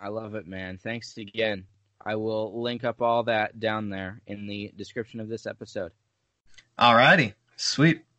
I 0.00 0.08
love 0.08 0.34
it, 0.34 0.46
man. 0.46 0.78
Thanks 0.78 1.16
again. 1.16 1.66
I 2.04 2.16
will 2.16 2.62
link 2.62 2.84
up 2.84 3.02
all 3.02 3.24
that 3.24 3.58
down 3.58 3.90
there 3.90 4.22
in 4.26 4.46
the 4.46 4.72
description 4.76 5.20
of 5.20 5.28
this 5.28 5.46
episode. 5.46 5.92
alrighty, 6.78 7.34
sweet. 7.56 8.04